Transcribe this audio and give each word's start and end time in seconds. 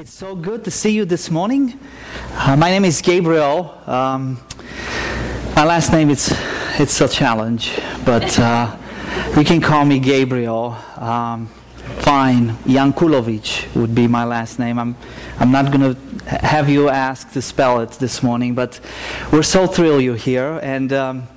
It's 0.00 0.14
so 0.14 0.34
good 0.34 0.64
to 0.64 0.70
see 0.70 0.92
you 0.92 1.04
this 1.04 1.30
morning. 1.30 1.78
Uh, 2.32 2.56
my 2.56 2.70
name 2.70 2.86
is 2.86 3.02
Gabriel. 3.02 3.78
Um, 3.86 4.40
my 5.54 5.66
last 5.66 5.92
name 5.92 6.08
is 6.08 6.34
it's 6.78 6.98
a 7.02 7.06
challenge, 7.06 7.78
but 8.06 8.38
uh, 8.38 8.74
you 9.36 9.44
can 9.44 9.60
call 9.60 9.84
me 9.84 9.98
Gabriel. 9.98 10.74
Um, 10.96 11.48
fine, 11.98 12.56
Yankulovic 12.64 13.76
would 13.76 13.94
be 13.94 14.06
my 14.06 14.24
last 14.24 14.58
name. 14.58 14.78
I'm 14.78 14.96
I'm 15.38 15.52
not 15.52 15.70
going 15.70 15.94
to 15.94 16.00
have 16.34 16.70
you 16.70 16.88
ask 16.88 17.30
to 17.32 17.42
spell 17.42 17.80
it 17.80 17.90
this 17.90 18.22
morning, 18.22 18.54
but 18.54 18.80
we're 19.30 19.42
so 19.42 19.66
thrilled 19.66 20.02
you're 20.02 20.16
here 20.16 20.60
and. 20.62 20.94
Um, 20.94 21.28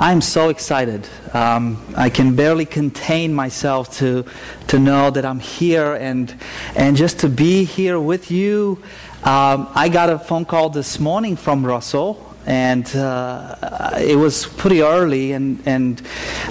I'm 0.00 0.20
so 0.20 0.48
excited. 0.48 1.08
Um, 1.34 1.84
I 1.96 2.08
can 2.08 2.36
barely 2.36 2.64
contain 2.64 3.34
myself 3.34 3.96
to, 3.98 4.24
to 4.68 4.78
know 4.78 5.10
that 5.10 5.24
I'm 5.24 5.40
here 5.40 5.94
and, 5.94 6.32
and 6.76 6.96
just 6.96 7.18
to 7.20 7.28
be 7.28 7.64
here 7.64 7.98
with 7.98 8.30
you. 8.30 8.80
Um, 9.24 9.68
I 9.74 9.88
got 9.88 10.08
a 10.08 10.20
phone 10.20 10.44
call 10.44 10.70
this 10.70 11.00
morning 11.00 11.34
from 11.34 11.66
Russell 11.66 12.27
and 12.48 12.96
uh, 12.96 13.54
it 13.98 14.16
was 14.16 14.46
pretty 14.46 14.80
early 14.80 15.32
and, 15.32 15.62
and 15.66 16.00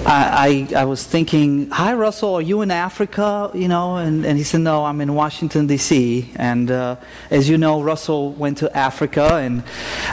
I, 0.06 0.68
I, 0.72 0.82
I, 0.82 0.84
was 0.84 1.02
thinking 1.02 1.70
hi 1.70 1.92
russell 1.92 2.36
are 2.36 2.40
you 2.40 2.62
in 2.62 2.70
africa? 2.70 3.50
You 3.52 3.66
know 3.66 3.96
and, 3.96 4.24
and 4.24 4.38
he 4.38 4.44
said 4.44 4.60
no 4.60 4.84
i'm 4.84 5.00
in 5.00 5.14
washington 5.14 5.66
d.c 5.66 6.30
and 6.36 6.70
uh, 6.70 6.96
as 7.30 7.48
you 7.48 7.58
know 7.58 7.82
russell 7.82 8.30
went 8.30 8.58
to 8.58 8.74
africa 8.76 9.38
and, 9.38 9.64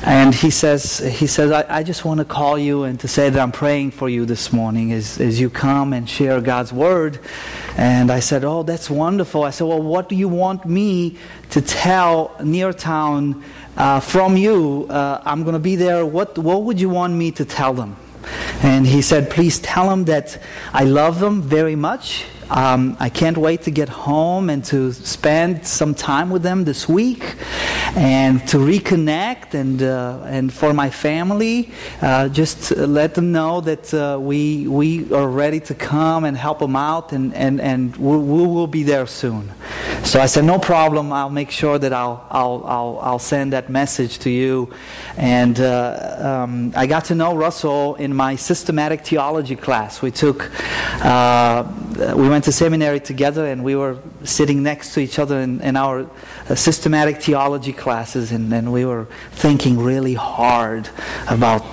and 0.03 0.34
he 0.34 0.49
says, 0.49 0.98
he 0.98 1.27
says 1.27 1.52
I, 1.52 1.66
I 1.70 1.84
just 1.84 2.04
want 2.04 2.17
to 2.17 2.26
call 2.26 2.57
you 2.57 2.84
and 2.84 2.99
to 3.02 3.07
say 3.07 3.29
that 3.29 3.40
i'm 3.40 3.52
praying 3.52 3.91
for 3.91 4.09
you 4.09 4.26
this 4.26 4.52
morning 4.52 4.91
as, 4.91 5.21
as 5.21 5.40
you 5.40 5.52
come 5.52 5.93
and 5.93 6.09
share 6.09 6.41
god's 6.41 6.73
word. 6.73 7.20
And 7.77 8.09
i 8.09 8.21
said 8.21 8.43
oh 8.43 8.63
that's 8.63 8.90
wonderful. 8.90 9.43
I 9.43 9.52
said 9.52 9.65
well 9.65 9.84
what 9.84 10.09
do 10.09 10.15
you 10.15 10.29
want 10.29 10.65
me 10.65 11.17
to 11.52 11.62
tell 11.62 12.29
neartown 12.40 13.43
uh, 13.77 13.99
from 13.99 14.38
you, 14.38 14.87
uh, 14.90 15.21
I'm 15.26 15.43
going 15.43 15.54
to 15.54 15.59
be 15.59 15.76
there. 15.76 16.05
What, 16.05 16.37
what 16.37 16.63
would 16.63 16.79
you 16.79 16.90
want 16.90 17.13
me 17.13 17.31
to 17.31 17.45
tell 17.45 17.73
them? 17.73 17.98
And 18.63 18.87
he 18.87 19.01
said, 19.01 19.29
Please 19.29 19.59
tell 19.59 19.90
them 19.90 20.05
that 20.05 20.41
I 20.73 20.84
love 20.85 21.20
them 21.20 21.41
very 21.41 21.76
much 21.76 22.26
um, 22.49 22.95
I 22.99 23.09
can't 23.09 23.37
wait 23.37 23.63
to 23.63 23.71
get 23.71 23.90
home 23.90 24.49
and 24.49 24.63
to 24.65 24.93
spend 24.93 25.65
some 25.65 25.95
time 25.95 26.29
with 26.29 26.43
them 26.43 26.63
this 26.63 26.87
week 26.87 27.35
and 27.95 28.45
to 28.49 28.57
reconnect 28.57 29.55
and, 29.55 29.82
uh, 29.82 30.21
and 30.26 30.54
for 30.54 30.73
my 30.73 30.89
family, 30.89 31.71
uh, 32.01 32.29
just 32.29 32.71
let 32.77 33.15
them 33.15 33.32
know 33.32 33.62
that 33.62 33.93
uh, 33.93 34.20
we, 34.20 34.67
we 34.67 35.12
are 35.12 35.27
ready 35.27 35.60
to 35.62 35.73
come 35.73 36.23
and 36.23 36.37
help 36.37 36.60
them 36.60 36.76
out 36.76 37.13
and, 37.13 37.34
and, 37.34 37.60
and 37.60 37.95
we, 37.98 38.17
we 38.17 38.48
will 38.48 38.67
be 38.67 38.84
there 38.84 39.07
soon. 39.07 39.51
So 40.05 40.20
I 40.20 40.27
said, 40.27 40.45
no 40.45 40.59
problem. 40.59 41.11
I'll 41.11 41.31
make 41.31 41.49
sure 41.49 41.79
that 41.79 41.91
I'll, 41.91 42.27
I'll, 42.29 42.63
I'll, 42.67 42.99
I'll 43.01 43.20
send 43.20 43.53
that 43.53 43.71
message 43.71 44.20
to 44.20 44.29
you. 44.29 44.71
And 45.17 45.59
uh, 45.59 46.43
um, 46.43 46.73
I 46.75 46.85
got 46.85 47.05
to 47.05 47.15
know 47.15 47.35
Russell 47.35 47.95
in 47.95 48.15
my 48.15 48.35
systematic 48.35 49.03
theology 49.03 49.55
class. 49.55 50.03
We 50.03 50.11
took, 50.11 50.51
uh, 51.03 51.63
we 52.15 52.29
went 52.29 52.43
to 52.43 52.51
seminary 52.51 52.99
together 52.99 53.48
and 53.48 53.63
we 53.63 53.76
were 53.76 53.98
sitting 54.26 54.63
next 54.63 54.93
to 54.93 54.99
each 54.99 55.20
other 55.20 55.40
in, 55.40 55.62
in 55.62 55.76
our 55.76 56.09
uh, 56.49 56.55
systematic 56.55 57.21
theology 57.21 57.73
classes 57.73 58.32
and, 58.32 58.54
and 58.54 58.71
we 58.71 58.85
were 58.85 59.07
thinking 59.32 59.79
really 59.79 60.13
hard 60.13 60.90
about 61.29 61.65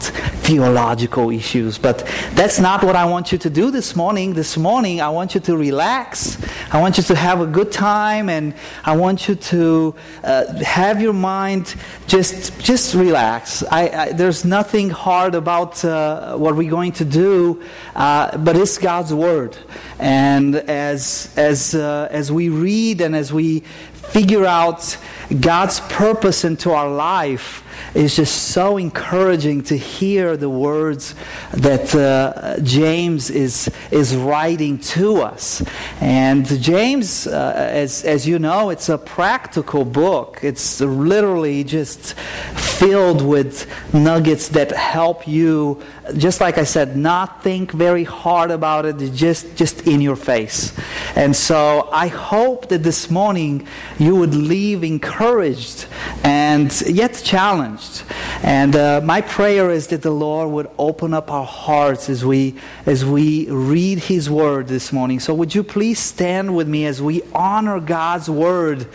theological 0.43 1.31
issues. 1.31 1.79
But 1.79 1.99
that's 2.35 2.59
not 2.59 2.83
what 2.83 2.97
I 2.97 3.05
want 3.05 3.33
you 3.33 3.39
to 3.39 3.51
do 3.51 3.71
this 3.71 3.97
morning. 3.97 4.35
This 4.35 4.57
morning, 4.57 5.01
I 5.01 5.09
want 5.09 5.35
you 5.35 5.41
to 5.41 5.57
relax. 5.57 6.39
I 6.71 6.81
want 6.81 6.97
you 6.97 7.03
to 7.05 7.15
have 7.15 7.41
a 7.41 7.47
good 7.47 7.73
time 7.73 8.29
and 8.29 8.55
I 8.85 8.97
want 8.97 9.29
you 9.29 9.35
to 9.35 9.95
uh, 10.25 10.55
have 10.63 11.01
your 11.01 11.13
mind 11.13 11.75
just, 12.07 12.61
just 12.61 12.95
relax. 12.95 13.63
I, 13.65 13.89
I, 13.89 14.13
there's 14.13 14.45
nothing 14.45 14.91
hard 14.91 15.35
about 15.35 15.85
uh, 15.85 16.37
what 16.37 16.57
we're 16.57 16.71
going 16.71 16.93
to 16.93 17.05
do, 17.05 17.63
uh, 17.95 18.37
but 18.39 18.57
it's 18.57 18.79
God's 18.79 19.15
Word. 19.15 19.57
And 19.99 20.57
as, 20.57 21.33
as, 21.37 21.75
uh, 21.75 22.09
as 22.11 22.33
we 22.33 22.42
read 22.49 23.01
and 23.01 23.15
as 23.17 23.33
we 23.33 23.61
figure 23.61 24.45
out 24.45 24.97
God's 25.41 25.81
purpose 25.81 26.45
into 26.45 26.71
our 26.73 26.91
life, 26.91 27.65
it's 27.95 28.17
just 28.17 28.49
so 28.49 28.77
encouraging 28.77 29.63
to 29.65 29.77
hear 29.77 30.37
the 30.37 30.49
words 30.49 31.15
that 31.53 31.95
uh, 31.95 32.59
James 32.61 33.31
is, 33.31 33.71
is 33.91 34.17
writing 34.17 34.79
to 34.79 35.23
us. 35.23 35.63
And 36.01 36.47
James, 36.63 37.27
uh, 37.27 37.53
as, 37.57 38.05
as 38.05 38.27
you 38.27 38.39
know, 38.39 38.71
it's 38.71 38.89
a 38.89 38.99
practical 38.99 39.85
book. 39.85 40.41
It's 40.43 40.81
literally 40.81 41.65
just 41.65 42.15
filled 42.55 43.23
with 43.23 43.67
nuggets 43.95 44.49
that 44.49 44.71
help 44.73 45.27
you, 45.29 45.83
just 46.17 46.41
like 46.41 46.59
I 46.59 46.65
said, 46.65 46.97
not 46.97 47.43
think 47.43 47.71
very 47.73 48.05
hard 48.05 48.51
about 48.51 48.87
it, 48.87 48.99
just, 49.13 49.57
just 49.57 49.87
in 49.87 50.01
your 50.01 50.17
face. 50.17 50.77
And 51.15 51.35
so 51.35 51.89
I 51.93 52.09
hope 52.09 52.69
that 52.71 52.83
this 52.83 53.11
morning 53.11 53.67
you 53.99 54.17
would 54.17 54.35
leave 54.35 54.83
encouraged 54.83 55.87
and 56.25 56.73
yet 56.83 57.21
challenged. 57.25 58.03
And 58.43 58.75
uh, 58.75 59.01
my 59.05 59.21
prayer 59.21 59.71
is 59.71 59.87
that 59.89 60.03
the 60.03 60.11
Lord 60.11 60.51
would 60.51 60.71
open 60.79 61.15
up 61.15 61.31
our 61.31 61.47
hearts 61.47 62.09
as 62.09 62.25
we, 62.25 62.57
as 62.87 63.05
we 63.05 63.49
read 63.49 63.99
His 63.99 64.29
Word 64.29 64.67
this 64.67 64.93
morning. 64.93 65.21
So 65.21 65.35
would 65.35 65.55
you 65.55 65.63
please 65.63 65.99
stand 65.99 66.57
with 66.57 66.67
me 66.67 66.87
as 66.87 67.01
we 67.01 67.23
honor 67.33 67.79
God's 67.79 68.29
Word 68.29 68.89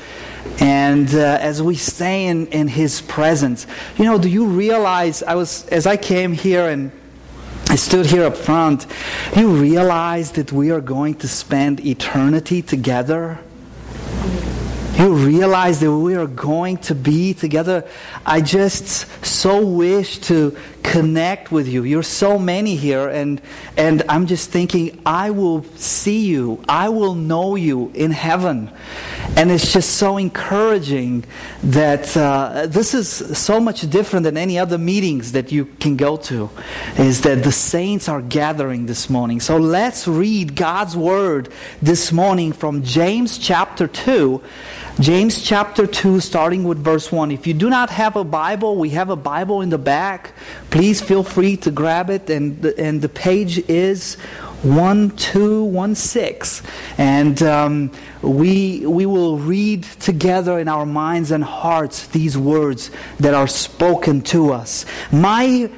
and 0.59 1.13
uh, 1.13 1.37
as 1.41 1.61
we 1.61 1.75
stay 1.75 2.27
in, 2.27 2.47
in 2.47 2.67
His 2.67 3.01
presence? 3.01 3.67
You 3.97 4.05
know, 4.05 4.17
do 4.17 4.29
you 4.29 4.45
realize, 4.45 5.23
I 5.23 5.35
was, 5.35 5.67
as 5.67 5.85
I 5.85 5.97
came 5.97 6.33
here 6.33 6.67
and 6.67 6.91
I 7.69 7.75
stood 7.75 8.05
here 8.05 8.23
up 8.23 8.37
front, 8.37 8.87
you 9.35 9.49
realize 9.49 10.31
that 10.33 10.51
we 10.51 10.71
are 10.71 10.81
going 10.81 11.15
to 11.15 11.27
spend 11.27 11.85
eternity 11.85 12.61
together? 12.61 13.39
you 14.97 15.13
realize 15.13 15.79
that 15.79 15.91
we 15.91 16.15
are 16.15 16.25
going 16.27 16.77
to 16.77 16.95
be 16.95 17.33
together. 17.33 17.87
I 18.25 18.41
just 18.41 19.25
so 19.25 19.65
wish 19.65 20.17
to 20.19 20.57
connect 20.81 21.51
with 21.51 21.67
you. 21.67 21.83
You're 21.83 22.01
so 22.01 22.39
many 22.39 22.75
here, 22.75 23.07
and, 23.07 23.39
and 23.75 24.03
I'm 24.09 24.25
just 24.25 24.49
thinking, 24.49 24.99
I 25.05 25.29
will 25.29 25.63
see 25.75 26.25
you, 26.25 26.63
I 26.67 26.89
will 26.89 27.13
know 27.13 27.55
you 27.55 27.91
in 27.93 28.11
heaven. 28.11 28.71
And 29.37 29.51
it's 29.51 29.71
just 29.71 29.97
so 29.97 30.17
encouraging 30.17 31.23
that 31.61 32.17
uh, 32.17 32.65
this 32.65 32.95
is 32.95 33.07
so 33.37 33.59
much 33.59 33.87
different 33.87 34.23
than 34.23 34.35
any 34.35 34.57
other 34.57 34.79
meetings 34.79 35.33
that 35.33 35.51
you 35.51 35.65
can 35.79 35.95
go 35.95 36.17
to, 36.17 36.49
is 36.97 37.21
that 37.21 37.43
the 37.43 37.51
saints 37.51 38.09
are 38.09 38.23
gathering 38.23 38.87
this 38.87 39.11
morning. 39.11 39.39
So 39.39 39.57
let's 39.57 40.07
read 40.07 40.55
God's 40.55 40.97
word 40.97 41.49
this 41.83 42.11
morning 42.11 42.51
from 42.51 42.81
James 42.81 43.37
chapter 43.37 43.87
2. 43.87 44.41
James 44.99 45.43
chapter 45.43 45.85
2, 45.85 46.19
starting 46.19 46.63
with 46.63 46.83
verse 46.83 47.11
1. 47.11 47.29
If 47.29 47.45
you 47.45 47.53
do 47.53 47.69
not 47.69 47.91
have 47.91 48.15
a 48.15 48.23
Bible, 48.23 48.77
we 48.77 48.89
have 48.89 49.11
a 49.11 49.15
Bible 49.15 49.61
in 49.61 49.69
the 49.69 49.77
back. 49.77 50.33
Please 50.71 50.99
feel 50.99 51.21
free 51.21 51.57
to 51.57 51.69
grab 51.69 52.09
it, 52.09 52.31
and 52.31 52.59
the, 52.63 52.79
and 52.79 52.99
the 53.03 53.09
page 53.09 53.59
is 53.69 54.17
1216. 54.63 56.67
And 56.97 57.43
um, 57.43 57.91
we, 58.21 58.85
we 58.85 59.05
will 59.05 59.37
read 59.37 59.83
together 59.83 60.59
in 60.59 60.67
our 60.67 60.85
minds 60.85 61.31
and 61.31 61.41
hearts 61.43 62.07
these 62.07 62.37
words 62.37 62.91
that 63.19 63.33
are 63.33 63.47
spoken 63.47 64.21
to 64.23 64.51
us. 64.53 64.85
My 65.11 65.71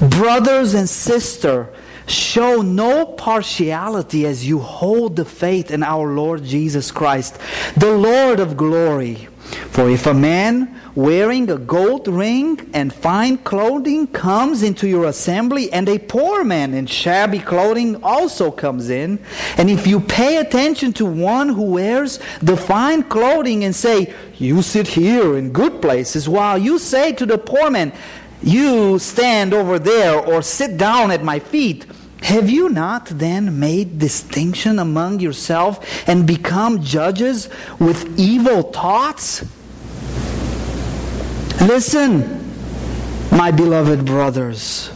brothers 0.00 0.74
and 0.74 0.88
sister, 0.88 1.72
Show 2.06 2.60
no 2.60 3.06
partiality 3.06 4.26
as 4.26 4.46
you 4.46 4.58
hold 4.58 5.16
the 5.16 5.24
faith 5.24 5.70
in 5.70 5.82
our 5.82 6.12
Lord 6.12 6.44
Jesus 6.44 6.92
Christ, 6.92 7.38
the 7.76 7.96
Lord 7.96 8.40
of 8.40 8.58
glory. 8.58 9.28
For 9.54 9.90
if 9.90 10.06
a 10.06 10.14
man 10.14 10.80
wearing 10.94 11.50
a 11.50 11.58
gold 11.58 12.06
ring 12.06 12.70
and 12.72 12.92
fine 12.92 13.38
clothing 13.38 14.06
comes 14.06 14.62
into 14.62 14.86
your 14.86 15.06
assembly, 15.06 15.72
and 15.72 15.88
a 15.88 15.98
poor 15.98 16.44
man 16.44 16.74
in 16.74 16.86
shabby 16.86 17.40
clothing 17.40 18.02
also 18.02 18.50
comes 18.50 18.90
in, 18.90 19.18
and 19.56 19.68
if 19.68 19.86
you 19.86 20.00
pay 20.00 20.36
attention 20.36 20.92
to 20.94 21.06
one 21.06 21.48
who 21.48 21.72
wears 21.72 22.20
the 22.40 22.56
fine 22.56 23.02
clothing 23.02 23.64
and 23.64 23.74
say, 23.74 24.14
You 24.36 24.62
sit 24.62 24.86
here 24.88 25.36
in 25.36 25.52
good 25.52 25.82
places, 25.82 26.28
while 26.28 26.58
you 26.58 26.78
say 26.78 27.12
to 27.12 27.26
the 27.26 27.38
poor 27.38 27.70
man, 27.70 27.92
you 28.42 28.98
stand 28.98 29.54
over 29.54 29.78
there 29.78 30.20
or 30.20 30.42
sit 30.42 30.76
down 30.76 31.10
at 31.10 31.24
my 31.24 31.38
feet. 31.38 31.86
Have 32.24 32.48
you 32.48 32.70
not 32.70 33.04
then 33.04 33.60
made 33.60 33.98
distinction 33.98 34.78
among 34.78 35.20
yourself 35.20 36.08
and 36.08 36.26
become 36.26 36.82
judges 36.82 37.50
with 37.78 38.18
evil 38.18 38.62
thoughts? 38.62 39.44
Listen, 41.60 42.50
my 43.30 43.50
beloved 43.50 44.06
brothers. 44.06 44.90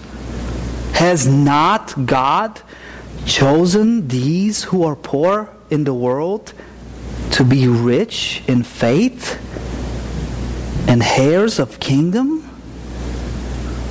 Has 0.95 1.29
not 1.29 2.07
God 2.07 2.63
chosen 3.27 4.09
these 4.09 4.65
who 4.65 4.85
are 4.85 4.97
poor 4.97 5.51
in 5.69 5.85
the 5.85 5.93
world 5.93 6.55
to 7.33 7.45
be 7.45 7.69
rich 7.69 8.43
in 8.49 8.63
faith 8.63 9.39
and 10.89 11.03
heirs 11.03 11.59
of 11.59 11.79
kingdom, 11.79 12.38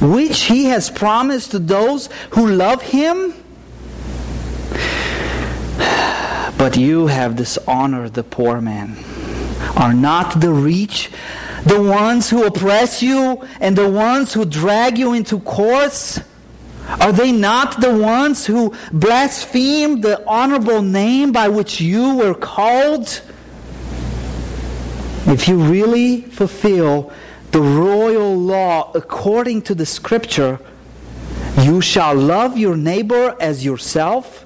which 0.01 0.41
he 0.43 0.65
has 0.65 0.89
promised 0.89 1.51
to 1.51 1.59
those 1.59 2.09
who 2.31 2.47
love 2.47 2.81
him? 2.81 3.33
But 6.57 6.75
you 6.75 7.05
have 7.07 7.35
dishonored 7.35 8.15
the 8.15 8.23
poor 8.23 8.61
man. 8.61 8.97
Are 9.75 9.93
not 9.93 10.41
the 10.41 10.51
rich 10.51 11.11
the 11.67 11.81
ones 11.81 12.29
who 12.29 12.45
oppress 12.45 13.03
you 13.03 13.45
and 13.59 13.75
the 13.75 13.89
ones 13.89 14.33
who 14.33 14.45
drag 14.45 14.97
you 14.97 15.13
into 15.13 15.39
courts? 15.39 16.19
Are 17.01 17.11
they 17.11 17.31
not 17.31 17.81
the 17.81 17.93
ones 17.93 18.45
who 18.45 18.73
blaspheme 18.93 20.01
the 20.01 20.25
honorable 20.25 20.81
name 20.81 21.31
by 21.31 21.49
which 21.49 21.81
you 21.81 22.15
were 22.15 22.33
called? 22.33 23.21
If 25.25 25.47
you 25.49 25.57
really 25.57 26.21
fulfill 26.21 27.11
the 27.57 27.63
royal 27.63 28.35
law 28.35 28.91
according 28.93 29.63
to 29.63 29.73
the 29.73 29.83
scripture, 29.83 30.59
you 31.63 31.81
shall 31.81 32.13
love 32.13 32.55
your 32.55 32.77
neighbor 32.77 33.35
as 33.39 33.65
yourself, 33.65 34.45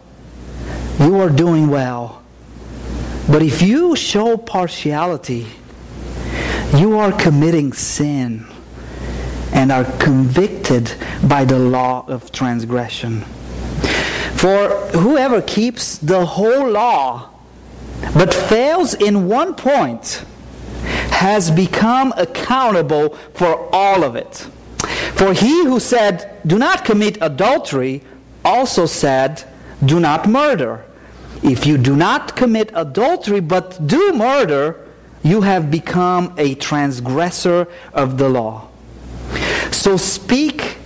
you 0.98 1.20
are 1.20 1.30
doing 1.30 1.68
well. 1.68 2.24
But 3.30 3.42
if 3.42 3.62
you 3.62 3.98
show 3.98 4.38
partiality, 4.38 5.46
you 6.74 6.98
are 7.00 7.12
committing 7.12 7.74
sin 7.74 8.48
and 9.52 9.74
are 9.74 9.84
convicted 9.98 10.94
by 11.28 11.44
the 11.44 11.60
law 11.60 12.06
of 12.08 12.32
transgression. 12.32 13.24
For 14.38 14.70
whoever 14.94 15.42
keeps 15.42 15.98
the 15.98 16.26
whole 16.26 16.70
law 16.70 17.30
but 18.14 18.34
fails 18.34 18.94
in 18.94 19.28
one 19.28 19.54
point 19.54 20.24
has 21.22 21.52
become 21.52 22.12
accountable 22.18 23.10
for 23.36 23.70
all 23.72 24.04
of 24.04 24.16
it. 24.16 24.48
For 25.14 25.34
he 25.34 25.66
who 25.66 25.80
said, 25.80 26.42
Do 26.48 26.58
not 26.58 26.84
commit 26.84 27.20
adultery, 27.22 28.02
also 28.44 28.88
said, 28.88 29.44
Do 29.86 30.00
not 30.00 30.28
murder. 30.28 30.84
If 31.44 31.68
you 31.68 31.78
do 31.78 31.96
not 31.96 32.36
commit 32.36 32.72
adultery 32.74 33.40
but 33.40 33.86
do 33.86 34.14
murder, 34.14 34.84
you 35.22 35.42
have 35.42 35.70
become 35.70 36.34
a 36.40 36.56
transgressor 36.56 37.68
of 37.94 38.18
the 38.18 38.28
law. 38.28 38.70
So 39.72 39.98
speak 39.98 40.78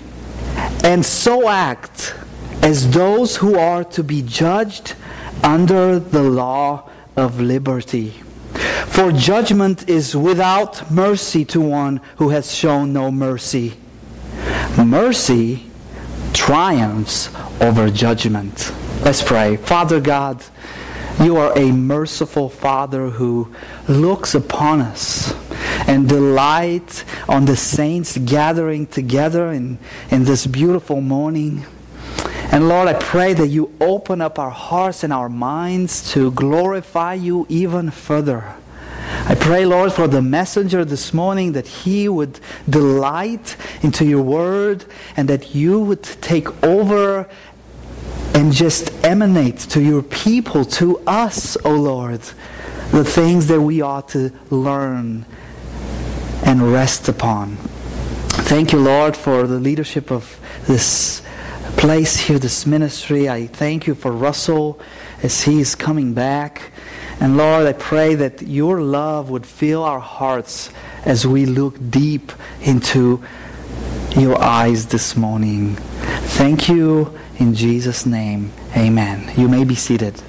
and 0.84 1.06
so 1.06 1.48
act 1.48 2.14
as 2.62 2.92
those 2.92 3.38
who 3.38 3.58
are 3.58 3.86
to 3.86 4.04
be 4.04 4.22
judged 4.22 4.96
under 5.44 5.98
the 5.98 6.24
law 6.24 6.90
of 7.16 7.40
liberty. 7.40 8.25
For 8.56 9.12
judgment 9.12 9.90
is 9.90 10.16
without 10.16 10.90
mercy 10.92 11.46
to 11.46 11.62
one 11.62 12.02
who 12.18 12.30
has 12.30 12.54
shown 12.54 12.94
no 12.94 13.12
mercy. 13.12 13.74
Mercy 14.78 15.66
triumphs 16.34 17.30
over 17.62 17.90
judgment. 17.90 18.74
Let's 19.02 19.22
pray. 19.22 19.57
Father 19.57 20.00
God, 20.00 20.44
you 21.22 21.38
are 21.38 21.57
a 21.57 21.72
merciful 21.72 22.50
Father 22.50 23.10
who 23.10 23.54
looks 23.88 24.36
upon 24.36 24.81
us 24.81 25.34
and 25.88 26.10
delight 26.10 27.04
on 27.30 27.46
the 27.46 27.56
saints 27.56 28.18
gathering 28.18 28.88
together 28.88 29.52
in, 29.52 29.78
in 30.12 30.25
this 30.25 30.46
beautiful 30.46 31.02
morning. 31.02 31.66
And 32.51 32.69
Lord, 32.69 32.88
I 32.88 32.94
pray 32.94 33.33
that 33.33 33.47
you 33.47 33.74
open 33.81 34.21
up 34.21 34.39
our 34.39 34.50
hearts 34.50 35.03
and 35.03 35.12
our 35.12 35.30
minds 35.30 36.12
to 36.13 36.31
glorify 36.31 37.15
you 37.15 37.45
even 37.50 37.92
further. 37.92 38.56
I 39.27 39.36
pray, 39.36 39.65
Lord, 39.65 39.92
for 39.92 40.07
the 40.07 40.21
messenger 40.21 40.86
this 40.86 41.13
morning 41.13 41.53
that 41.53 41.68
he 41.68 42.07
would 42.07 42.39
delight 42.69 43.56
into 43.81 44.06
your 44.06 44.21
word 44.21 44.86
and 45.18 45.27
that 45.30 45.56
you 45.56 45.80
would 45.80 46.03
take 46.03 46.63
over 46.63 47.27
and 48.36 48.51
just 48.51 48.92
emanate 49.03 49.59
to 49.59 49.81
your 49.81 50.03
people, 50.03 50.65
to 50.65 51.00
us, 51.07 51.57
O 51.57 51.71
oh 51.71 51.75
Lord, 51.75 52.21
the 52.92 53.03
things 53.03 53.47
that 53.47 53.62
we 53.62 53.81
ought 53.81 54.09
to 54.09 54.31
learn 54.50 55.25
and 56.44 56.71
rest 56.71 57.07
upon. 57.07 57.56
Thank 58.45 58.74
you, 58.74 58.80
Lord, 58.80 59.18
for 59.18 59.47
the 59.47 59.59
leadership 59.59 60.12
of 60.12 60.39
this 60.68 61.21
place 61.77 62.18
here, 62.18 62.39
this 62.39 62.66
ministry. 62.66 63.30
I 63.30 63.48
thank 63.48 63.88
you 63.88 63.95
for 63.95 64.12
Russell 64.12 64.80
as 65.22 65.44
he 65.44 65.60
is 65.60 65.75
coming 65.75 66.13
back. 66.13 66.72
And 67.19 67.38
Lord, 67.38 67.66
I 67.66 67.74
pray 67.74 68.16
that 68.16 68.42
your 68.42 68.81
love 68.81 69.30
would 69.30 69.45
fill 69.45 69.83
our 69.83 70.00
hearts 70.00 70.69
as 71.06 71.25
we 71.25 71.45
look 71.45 71.75
deep 71.89 72.31
into 72.62 73.24
your 74.18 74.42
eyes 74.42 74.88
this 74.88 75.16
morning. 75.16 75.75
Thank 76.38 76.68
you 76.68 77.18
in 77.38 77.54
Jesus' 77.54 78.06
name, 78.06 78.51
amen. 78.75 79.33
You 79.38 79.48
may 79.48 79.63
be 79.63 79.75
seated. 79.75 80.21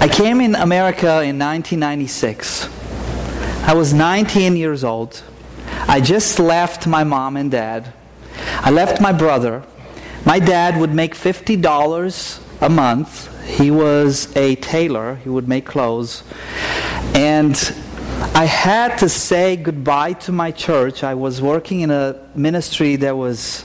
I 0.00 0.08
came 0.12 0.40
in 0.40 0.54
America 0.54 1.22
in 1.22 1.38
1996. 1.38 2.68
I 3.66 3.74
was 3.74 3.94
19 3.94 4.56
years 4.56 4.84
old. 4.84 5.22
I 5.88 6.00
just 6.00 6.38
left 6.38 6.86
my 6.86 7.04
mom 7.04 7.36
and 7.36 7.50
dad. 7.50 7.92
I 8.60 8.70
left 8.70 9.00
my 9.00 9.12
brother. 9.12 9.62
My 10.24 10.38
dad 10.38 10.80
would 10.80 10.94
make 10.94 11.14
$50 11.14 12.40
a 12.60 12.68
month. 12.68 13.30
He 13.46 13.70
was 13.70 14.34
a 14.36 14.56
tailor, 14.56 15.16
he 15.16 15.28
would 15.28 15.48
make 15.48 15.66
clothes. 15.66 16.22
And 17.14 17.54
I 18.34 18.46
had 18.46 18.96
to 18.98 19.08
say 19.08 19.56
goodbye 19.56 20.14
to 20.24 20.32
my 20.32 20.50
church. 20.50 21.04
I 21.04 21.14
was 21.14 21.42
working 21.42 21.82
in 21.82 21.90
a 21.90 22.20
ministry 22.34 22.96
that 22.96 23.16
was 23.16 23.64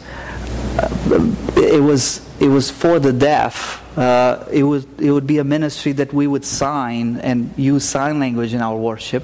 uh, 0.77 1.33
it 1.55 1.81
was 1.81 2.21
it 2.39 2.49
was 2.49 2.69
for 2.69 2.99
the 2.99 3.13
deaf. 3.13 3.81
Uh, 3.97 4.45
it 4.51 4.63
was 4.63 4.85
it 4.99 5.11
would 5.11 5.27
be 5.27 5.37
a 5.37 5.43
ministry 5.43 5.93
that 5.93 6.13
we 6.13 6.27
would 6.27 6.45
sign 6.45 7.17
and 7.17 7.53
use 7.57 7.83
sign 7.83 8.19
language 8.19 8.53
in 8.53 8.61
our 8.61 8.77
worship. 8.77 9.23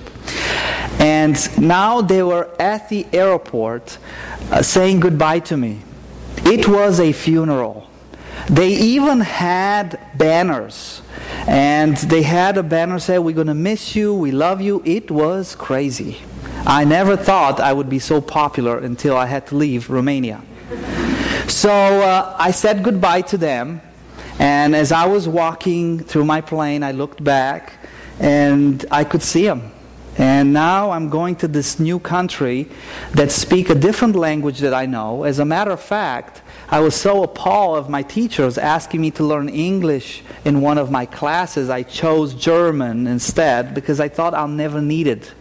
And 0.99 1.61
now 1.61 2.01
they 2.01 2.23
were 2.23 2.49
at 2.59 2.89
the 2.89 3.05
airport 3.11 3.97
uh, 4.51 4.61
saying 4.61 4.99
goodbye 4.99 5.39
to 5.39 5.57
me. 5.57 5.81
It 6.37 6.67
was 6.67 6.99
a 6.99 7.11
funeral. 7.11 7.89
They 8.49 8.69
even 8.69 9.21
had 9.21 9.99
banners 10.17 11.01
and 11.47 11.97
they 11.97 12.21
had 12.21 12.57
a 12.57 12.63
banner 12.63 12.99
say, 12.99 13.17
We're 13.17 13.35
going 13.35 13.47
to 13.47 13.53
miss 13.53 13.95
you, 13.95 14.13
we 14.13 14.31
love 14.31 14.61
you. 14.61 14.81
It 14.85 15.09
was 15.09 15.55
crazy. 15.55 16.17
I 16.65 16.83
never 16.83 17.15
thought 17.15 17.59
I 17.59 17.73
would 17.73 17.89
be 17.89 17.99
so 17.99 18.21
popular 18.21 18.79
until 18.79 19.15
I 19.15 19.27
had 19.27 19.47
to 19.47 19.55
leave 19.55 19.89
Romania. 19.89 20.41
So 21.47 21.71
uh, 21.71 22.35
I 22.39 22.51
said 22.51 22.83
goodbye 22.83 23.21
to 23.21 23.37
them. 23.37 23.81
And 24.39 24.75
as 24.75 24.91
I 24.91 25.05
was 25.05 25.27
walking 25.27 25.99
through 25.99 26.25
my 26.25 26.41
plane, 26.41 26.83
I 26.83 26.91
looked 26.91 27.23
back 27.23 27.73
and 28.19 28.83
I 28.91 29.03
could 29.03 29.21
see 29.21 29.45
them. 29.45 29.71
And 30.17 30.53
now 30.53 30.91
I'm 30.91 31.09
going 31.09 31.35
to 31.37 31.47
this 31.47 31.79
new 31.79 31.99
country 31.99 32.69
that 33.11 33.31
speak 33.31 33.69
a 33.69 33.75
different 33.75 34.15
language 34.15 34.59
that 34.59 34.73
I 34.73 34.85
know. 34.85 35.23
As 35.23 35.39
a 35.39 35.45
matter 35.45 35.71
of 35.71 35.81
fact, 35.81 36.41
I 36.69 36.79
was 36.79 36.95
so 36.95 37.23
appalled 37.23 37.77
of 37.77 37.89
my 37.89 38.01
teachers 38.01 38.57
asking 38.57 39.01
me 39.01 39.11
to 39.11 39.23
learn 39.23 39.49
English 39.49 40.23
in 40.45 40.61
one 40.61 40.77
of 40.77 40.89
my 40.89 41.05
classes. 41.05 41.69
I 41.69 41.83
chose 41.83 42.33
German 42.33 43.07
instead 43.07 43.75
because 43.75 43.99
I 43.99 44.07
thought 44.07 44.33
I'll 44.33 44.47
never 44.47 44.81
need 44.81 45.07
it. 45.07 45.33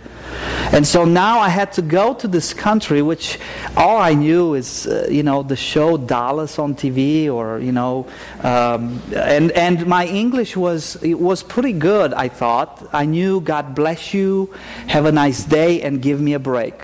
And 0.73 0.87
so 0.87 1.05
now 1.05 1.39
I 1.39 1.51
had 1.51 1.73
to 1.75 1.83
go 1.83 2.15
to 2.15 2.27
this 2.27 2.53
country, 2.53 3.01
which 3.01 3.39
all 3.77 3.99
I 3.99 4.15
knew 4.15 4.55
is, 4.55 4.87
uh, 4.87 5.07
you 5.09 5.23
know, 5.23 5.43
the 5.43 5.57
show 5.57 5.97
Dallas 5.97 6.59
on 6.59 6.75
TV, 6.75 7.31
or 7.31 7.61
you 7.61 7.71
know, 7.71 8.07
um, 8.43 9.01
and 9.15 9.53
and 9.53 9.87
my 9.87 10.07
English 10.07 10.57
was 10.57 10.97
it 11.03 11.21
was 11.21 11.43
pretty 11.43 11.73
good. 11.73 12.13
I 12.15 12.29
thought 12.29 12.89
I 12.93 13.05
knew 13.05 13.41
God 13.41 13.75
bless 13.75 14.13
you, 14.13 14.53
have 14.89 15.07
a 15.07 15.13
nice 15.13 15.45
day, 15.45 15.83
and 15.83 16.03
give 16.03 16.21
me 16.21 16.33
a 16.35 16.41
break. 16.41 16.75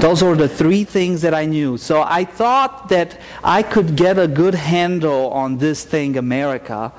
Those 0.00 0.22
were 0.22 0.34
the 0.34 0.48
three 0.48 0.84
things 0.84 1.20
that 1.22 1.34
I 1.34 1.44
knew. 1.44 1.76
So 1.76 2.02
I 2.02 2.24
thought 2.24 2.88
that 2.88 3.20
I 3.44 3.62
could 3.62 3.96
get 3.96 4.18
a 4.18 4.26
good 4.26 4.54
handle 4.54 5.30
on 5.30 5.58
this 5.58 5.84
thing, 5.84 6.16
America. 6.16 6.92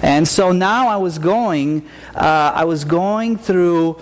And 0.00 0.26
so 0.26 0.52
now 0.52 0.88
I 0.88 0.96
was 0.96 1.18
going, 1.18 1.86
uh, 2.14 2.52
I 2.54 2.64
was 2.64 2.84
going 2.84 3.36
through 3.36 4.00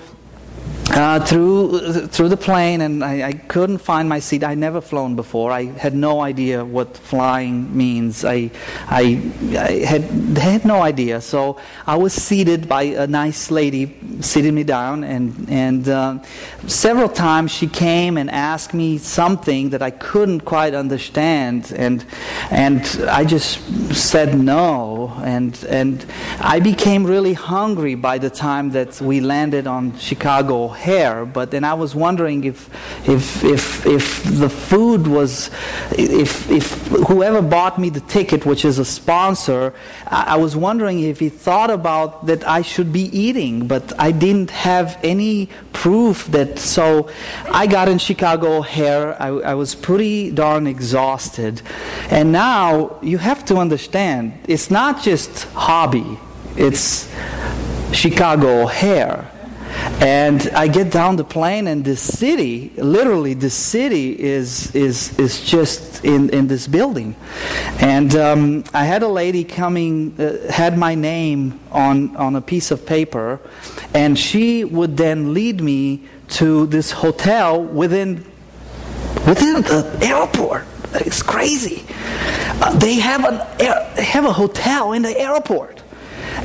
uh, 0.90 1.18
through 1.24 2.06
through 2.08 2.28
the 2.28 2.36
plane, 2.36 2.80
and 2.82 3.02
I, 3.02 3.28
I, 3.28 3.32
couldn't 3.32 3.78
find 3.78 4.08
my 4.08 4.18
seat. 4.18 4.44
I 4.44 4.54
never 4.54 4.80
flown 4.80 5.16
before. 5.16 5.50
I 5.50 5.64
had 5.64 5.94
no 5.94 6.20
idea 6.20 6.64
what 6.64 6.96
flying 6.96 7.74
means. 7.76 8.24
I, 8.24 8.50
I, 8.86 9.20
I 9.58 9.72
had 9.84 10.02
had 10.36 10.64
no 10.64 10.82
idea. 10.82 11.20
So 11.20 11.58
I 11.86 11.96
was 11.96 12.12
seated 12.12 12.68
by 12.68 12.82
a 12.82 13.06
nice 13.06 13.50
lady, 13.50 13.96
sitting 14.20 14.54
me 14.54 14.62
down, 14.62 15.04
and 15.04 15.48
and 15.48 15.88
uh, 15.88 16.22
several 16.66 17.08
times 17.08 17.50
she 17.50 17.66
came 17.66 18.18
and 18.18 18.30
asked 18.30 18.74
me 18.74 18.98
something 18.98 19.70
that 19.70 19.82
I 19.82 19.90
couldn't 19.90 20.40
quite 20.40 20.74
understand, 20.74 21.72
and 21.76 22.04
and 22.50 22.82
I 23.08 23.24
just 23.24 23.58
said 23.94 24.38
no. 24.38 25.12
and 25.24 25.64
and 25.64 26.04
I 26.40 26.60
became 26.60 27.04
really 27.04 27.32
hungry 27.32 27.94
by 27.94 28.18
the 28.18 28.30
time 28.30 28.70
that 28.72 29.00
we 29.00 29.20
landed 29.20 29.66
on 29.66 29.98
Chicago 29.98 30.73
O'Hare. 30.74 31.24
But 31.24 31.50
then 31.50 31.64
I 31.64 31.74
was 31.74 31.94
wondering 31.94 32.44
if 32.44 32.68
if 33.08 33.44
if 33.44 33.86
if 33.86 34.24
the 34.24 34.48
food 34.48 35.06
was 35.06 35.50
if 35.96 36.50
if 36.50 36.66
whoever 37.08 37.40
bought 37.40 37.78
me 37.78 37.90
the 37.90 38.00
ticket, 38.00 38.44
which 38.44 38.64
is 38.64 38.78
a 38.78 38.84
sponsor, 38.84 39.72
I, 40.06 40.34
I 40.34 40.36
was 40.36 40.56
wondering 40.56 41.00
if 41.00 41.20
he 41.20 41.28
thought 41.28 41.70
about 41.70 42.26
that 42.26 42.46
I 42.46 42.62
should 42.62 42.92
be 42.92 43.06
eating, 43.26 43.68
but 43.68 43.92
I 43.98 44.10
didn't 44.10 44.50
have 44.50 44.98
any 45.02 45.48
proof 45.72 46.26
that. 46.32 46.58
So 46.58 47.08
I 47.62 47.66
got 47.66 47.88
in 47.88 47.98
Chicago 47.98 48.58
O'Hare. 48.58 49.20
I, 49.22 49.28
I 49.28 49.54
was 49.54 49.74
pretty 49.74 50.30
darn 50.30 50.66
exhausted, 50.66 51.62
and 52.10 52.32
now 52.32 52.98
you 53.00 53.18
have 53.18 53.44
to 53.46 53.56
understand, 53.56 54.32
it's 54.48 54.70
not 54.70 55.02
just 55.02 55.44
hobby, 55.54 56.18
it's 56.56 57.08
Chicago 57.92 58.62
O'Hare. 58.64 59.30
And 60.00 60.48
I 60.54 60.68
get 60.68 60.90
down 60.90 61.16
the 61.16 61.24
plane, 61.24 61.66
and 61.66 61.84
the 61.84 61.96
city, 61.96 62.72
literally, 62.76 63.34
the 63.34 63.50
city 63.50 64.18
is, 64.18 64.74
is, 64.74 65.18
is 65.18 65.44
just 65.44 66.04
in, 66.04 66.30
in 66.30 66.46
this 66.46 66.66
building. 66.66 67.14
And 67.80 68.14
um, 68.16 68.64
I 68.72 68.84
had 68.84 69.02
a 69.02 69.08
lady 69.08 69.44
coming, 69.44 70.14
uh, 70.18 70.50
had 70.50 70.76
my 70.78 70.94
name 70.94 71.60
on, 71.70 72.16
on 72.16 72.34
a 72.36 72.40
piece 72.40 72.70
of 72.70 72.84
paper, 72.86 73.40
and 73.94 74.18
she 74.18 74.64
would 74.64 74.96
then 74.96 75.34
lead 75.34 75.60
me 75.60 76.02
to 76.28 76.66
this 76.66 76.90
hotel 76.90 77.62
within, 77.62 78.24
within 79.26 79.62
the 79.62 79.98
airport. 80.02 80.66
It's 80.94 81.22
crazy. 81.22 81.84
Uh, 82.60 82.76
they, 82.78 82.94
have 82.94 83.24
an 83.24 83.40
air, 83.60 83.92
they 83.96 84.04
have 84.04 84.24
a 84.24 84.32
hotel 84.32 84.92
in 84.92 85.02
the 85.02 85.18
airport. 85.18 85.82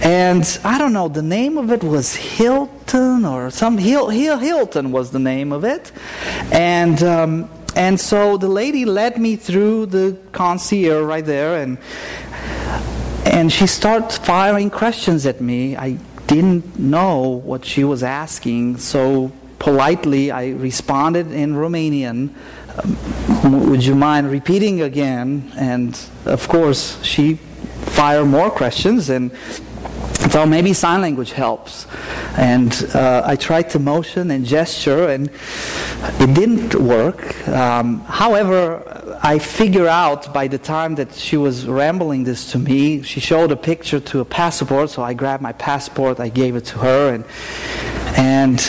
And 0.02 0.60
I 0.64 0.78
don't 0.78 0.94
know, 0.94 1.08
the 1.08 1.22
name 1.22 1.58
of 1.58 1.72
it 1.72 1.84
was 1.84 2.16
Hilton 2.16 3.26
or 3.26 3.52
some 3.52 3.78
Hil, 3.78 4.10
Hil, 4.10 4.38
Hilton 4.38 4.92
was 4.92 5.12
the 5.12 5.20
name 5.20 5.52
of 5.52 5.64
it. 5.64 5.92
And 6.52 7.04
um, 7.04 7.50
and 7.76 8.00
so 8.00 8.38
the 8.38 8.48
lady 8.48 8.86
led 8.86 9.18
me 9.18 9.36
through 9.36 9.88
the 9.88 10.18
concierge 10.32 11.06
right 11.06 11.26
there 11.26 11.62
and 11.62 11.78
and 13.26 13.52
she 13.52 13.68
started 13.68 14.12
firing 14.24 14.70
questions 14.70 15.26
at 15.26 15.40
me. 15.40 15.76
I 15.76 15.98
didn't 16.28 16.80
know 16.80 17.42
what 17.46 17.66
she 17.66 17.84
was 17.84 18.02
asking, 18.02 18.78
so 18.78 19.32
politely 19.60 20.32
I 20.32 20.50
responded 20.52 21.32
in 21.32 21.54
Romanian. 21.54 22.34
Um, 22.84 23.70
would 23.70 23.84
you 23.84 23.96
mind 23.96 24.32
repeating 24.32 24.82
again? 24.82 25.52
And 25.56 26.00
of 26.26 26.48
course, 26.48 27.02
she 27.04 27.36
fired 27.36 28.26
more 28.26 28.50
questions 28.50 29.10
and 29.10 29.32
so 30.32 30.46
maybe 30.46 30.74
sign 30.74 31.02
language 31.02 31.32
helps. 31.32 31.88
And 32.38 32.74
uh, 32.94 33.24
I 33.26 33.36
tried 33.36 33.70
to 33.72 33.80
motion 33.80 34.32
and 34.32 34.46
gesture, 34.46 35.08
and 35.10 35.30
it 36.20 36.34
didn't 36.34 36.76
work. 36.76 37.48
Um, 37.48 38.02
however, 38.02 39.18
I 39.24 39.40
figure 39.40 39.88
out 39.88 40.34
by 40.34 40.48
the 40.48 40.58
time 40.58 40.96
that 40.96 41.14
she 41.14 41.38
was 41.38 41.66
rambling 41.66 42.24
this 42.24 42.52
to 42.52 42.60
me, 42.60 43.02
she 43.02 43.20
showed 43.20 43.52
a 43.52 43.56
picture 43.56 44.00
to 44.00 44.20
a 44.20 44.26
passport, 44.26 44.90
so 44.92 45.04
I 45.04 45.14
grabbed 45.14 45.42
my 45.42 45.54
passport, 45.54 46.20
I 46.20 46.30
gave 46.30 46.56
it 46.56 46.66
to 46.66 46.80
her, 46.80 47.14
and 47.14 47.26
and 48.18 48.60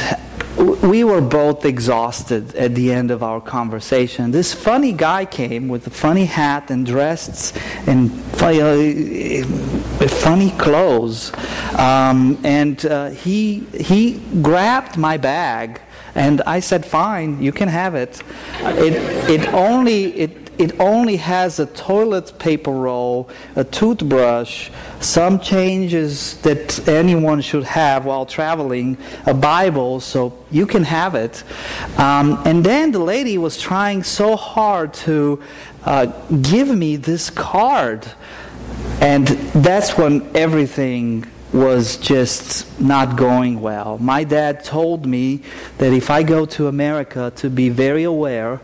we 0.82 1.04
were 1.04 1.20
both 1.20 1.64
exhausted 1.64 2.54
at 2.56 2.75
the 2.75 2.92
end 2.92 3.10
of 3.10 3.22
our 3.22 3.40
conversation. 3.40 4.30
This 4.30 4.54
funny 4.54 4.92
guy 4.92 5.25
came 5.26 5.68
with 5.68 5.87
a 5.87 5.90
funny 5.90 6.25
hat 6.25 6.70
and 6.70 6.87
dressed 6.87 7.56
in 7.87 8.08
funny, 8.08 9.42
uh, 9.42 10.08
funny 10.08 10.50
clothes, 10.52 11.32
um, 11.76 12.38
and 12.44 12.84
uh, 12.87 13.10
he 13.10 13.60
he 13.75 14.20
grabbed 14.40 14.96
my 14.96 15.16
bag. 15.16 15.80
And 16.14 16.42
I 16.42 16.60
said, 16.60 16.84
"Fine, 16.84 17.42
you 17.42 17.52
can 17.52 17.68
have 17.68 17.94
it." 17.94 18.22
It 18.60 18.94
it 19.28 19.54
only 19.54 20.06
it 20.18 20.50
it 20.61 20.79
only 20.79 21.17
has 21.17 21.59
a 21.59 21.67
toilet 21.67 22.38
paper 22.38 22.71
roll, 22.71 23.31
a 23.57 23.64
toothbrush, 23.64 24.71
some 25.00 25.40
changes 25.40 26.37
that 26.43 26.87
anyone 26.87 27.40
should 27.40 27.64
have 27.64 28.05
while 28.05 28.26
traveling, 28.26 28.99
a 29.25 29.33
Bible, 29.33 30.00
so 30.00 30.37
you 30.50 30.67
can 30.67 30.85
have 30.85 31.14
it. 31.14 31.43
Um, 31.97 32.43
and 32.45 32.62
then 32.62 32.93
the 32.93 32.99
lady 32.99 33.38
was 33.38 33.59
trying 33.59 34.02
so 34.02 34.37
hard 34.37 34.93
to 34.95 35.43
uh, 35.85 36.07
give 36.43 36.69
me 36.69 36.97
this 36.97 37.31
card. 37.31 38.07
And 39.00 39.29
that's 39.64 39.97
when 39.97 40.31
everything 40.37 41.26
was 41.52 41.97
just 41.97 42.80
not 42.80 43.16
going 43.16 43.61
well. 43.61 43.99
My 43.99 44.23
dad 44.23 44.64
told 44.64 45.04
me 45.04 45.42
that 45.78 45.92
if 45.92 46.09
I 46.09 46.23
go 46.23 46.47
to 46.47 46.69
America 46.69 47.33
to 47.37 47.50
be 47.50 47.69
very 47.69 48.04
aware 48.04 48.61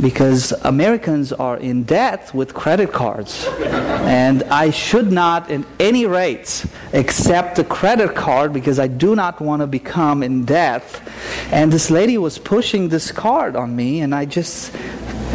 because 0.00 0.52
Americans 0.62 1.32
are 1.32 1.58
in 1.58 1.84
debt 1.84 2.32
with 2.32 2.54
credit 2.54 2.92
cards 2.92 3.46
and 3.60 4.42
I 4.44 4.70
should 4.70 5.12
not 5.12 5.50
in 5.50 5.66
any 5.78 6.06
rate 6.06 6.64
accept 6.94 7.58
a 7.58 7.64
credit 7.64 8.14
card 8.14 8.54
because 8.54 8.78
I 8.78 8.86
do 8.86 9.14
not 9.14 9.40
want 9.40 9.60
to 9.60 9.66
become 9.66 10.22
in 10.22 10.46
debt. 10.46 11.02
And 11.50 11.70
this 11.70 11.90
lady 11.90 12.16
was 12.16 12.38
pushing 12.38 12.88
this 12.88 13.12
card 13.12 13.54
on 13.54 13.76
me 13.76 14.00
and 14.00 14.14
I 14.14 14.24
just 14.24 14.74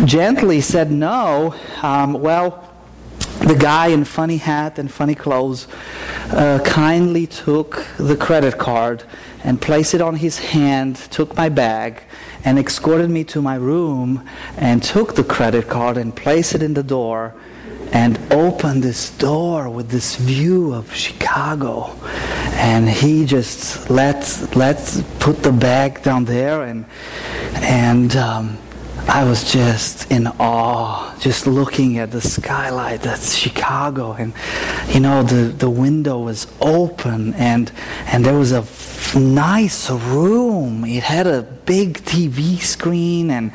gently 0.06 0.60
said 0.60 0.92
no. 0.92 1.54
Um, 1.84 2.14
well, 2.14 2.75
the 3.40 3.56
guy 3.56 3.88
in 3.88 4.06
funny 4.06 4.38
hat 4.38 4.80
and 4.80 4.92
funny 4.92 5.16
clothes 5.16 5.68
uh, 6.32 6.60
kindly 6.66 7.28
took 7.28 7.86
the 7.98 8.16
credit 8.16 8.58
card 8.58 9.04
and 9.44 9.62
placed 9.62 9.94
it 9.94 10.02
on 10.02 10.16
his 10.16 10.40
hand, 10.40 10.96
took 10.96 11.36
my 11.36 11.50
bag, 11.50 12.02
and 12.44 12.58
escorted 12.58 13.10
me 13.10 13.24
to 13.24 13.42
my 13.42 13.56
room 13.56 14.28
and 14.58 14.82
took 14.82 15.16
the 15.16 15.24
credit 15.24 15.68
card 15.68 15.98
and 15.98 16.16
placed 16.16 16.56
it 16.56 16.64
in 16.64 16.74
the 16.74 16.84
door 16.84 17.36
and 17.92 18.18
opened 18.32 18.84
this 18.84 19.12
door 19.12 19.70
with 19.70 19.90
this 19.90 20.16
view 20.16 20.74
of 20.74 20.94
Chicago. 20.94 21.96
And 22.54 22.90
he 22.90 23.26
just 23.26 23.90
let 23.90 24.56
let 24.56 24.78
put 25.20 25.44
the 25.44 25.52
bag 25.52 26.02
down 26.02 26.26
there 26.26 26.64
and 26.64 26.86
and 27.62 28.16
um, 28.16 28.58
I 29.08 29.24
was 29.24 29.52
just 29.52 30.12
in 30.12 30.28
awe, 30.40 31.16
just 31.20 31.46
looking 31.46 32.00
at 32.00 32.12
the 32.12 32.22
skylight. 32.22 33.02
That's 33.02 33.36
Chicago, 33.36 34.14
and 34.14 34.34
you 34.90 35.00
know 35.00 35.22
the, 35.22 35.52
the 35.52 35.70
window 35.70 36.20
was 36.20 36.48
open, 36.60 37.34
and 37.36 37.72
and 38.08 38.26
there 38.26 38.34
was 38.34 38.52
a 38.52 38.66
nice 39.18 39.90
room. 39.92 40.84
It 40.86 41.04
had 41.04 41.28
a 41.28 41.44
big 41.44 42.00
TV 42.00 42.60
screen, 42.60 43.30
and 43.30 43.52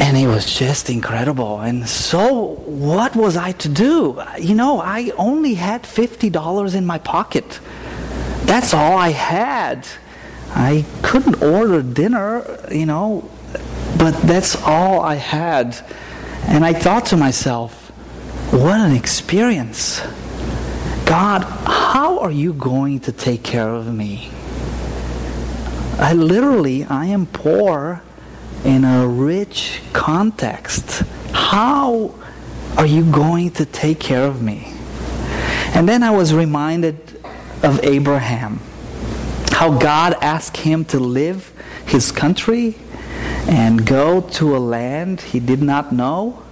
and 0.00 0.16
it 0.16 0.26
was 0.26 0.44
just 0.44 0.90
incredible. 0.90 1.60
And 1.60 1.88
so, 1.88 2.56
what 2.66 3.14
was 3.14 3.36
I 3.36 3.52
to 3.52 3.68
do? 3.68 4.20
You 4.38 4.54
know, 4.56 4.80
I 4.80 5.12
only 5.16 5.54
had 5.54 5.86
fifty 5.86 6.30
dollars 6.30 6.74
in 6.74 6.84
my 6.84 6.98
pocket. 6.98 7.60
That's 8.44 8.74
all 8.74 8.98
I 8.98 9.10
had. 9.10 9.86
I 10.50 10.84
couldn't 11.02 11.42
order 11.42 11.82
dinner, 11.82 12.58
you 12.70 12.86
know, 12.86 13.28
but 13.98 14.12
that's 14.22 14.56
all 14.62 15.00
I 15.00 15.14
had. 15.14 15.76
And 16.48 16.64
I 16.64 16.72
thought 16.72 17.06
to 17.06 17.16
myself, 17.16 17.90
what 18.52 18.78
an 18.80 18.94
experience. 18.94 20.00
God, 21.04 21.42
how 21.42 22.18
are 22.20 22.30
you 22.30 22.52
going 22.52 23.00
to 23.00 23.12
take 23.12 23.42
care 23.42 23.68
of 23.68 23.92
me? 23.92 24.30
I 25.98 26.12
literally, 26.12 26.84
I 26.84 27.06
am 27.06 27.26
poor 27.26 28.02
in 28.64 28.84
a 28.84 29.06
rich 29.06 29.80
context. 29.92 31.02
How 31.32 32.14
are 32.76 32.86
you 32.86 33.04
going 33.10 33.52
to 33.52 33.64
take 33.64 33.98
care 33.98 34.24
of 34.24 34.42
me? 34.42 34.74
And 35.74 35.88
then 35.88 36.02
I 36.02 36.10
was 36.10 36.34
reminded 36.34 36.96
of 37.62 37.82
Abraham, 37.82 38.60
how 39.52 39.78
God 39.78 40.16
asked 40.20 40.58
him 40.58 40.84
to 40.86 40.98
leave 40.98 41.52
his 41.86 42.12
country 42.12 42.76
and 43.48 43.86
go 43.86 44.20
to 44.20 44.56
a 44.56 44.58
land 44.58 45.20
he 45.20 45.40
did 45.40 45.62
not 45.62 45.92
know 45.92 46.42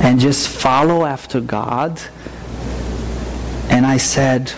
and 0.00 0.20
just 0.20 0.48
follow 0.48 1.04
after 1.04 1.40
God. 1.40 2.00
And 3.70 3.86
I 3.86 3.96
said, 3.96 4.52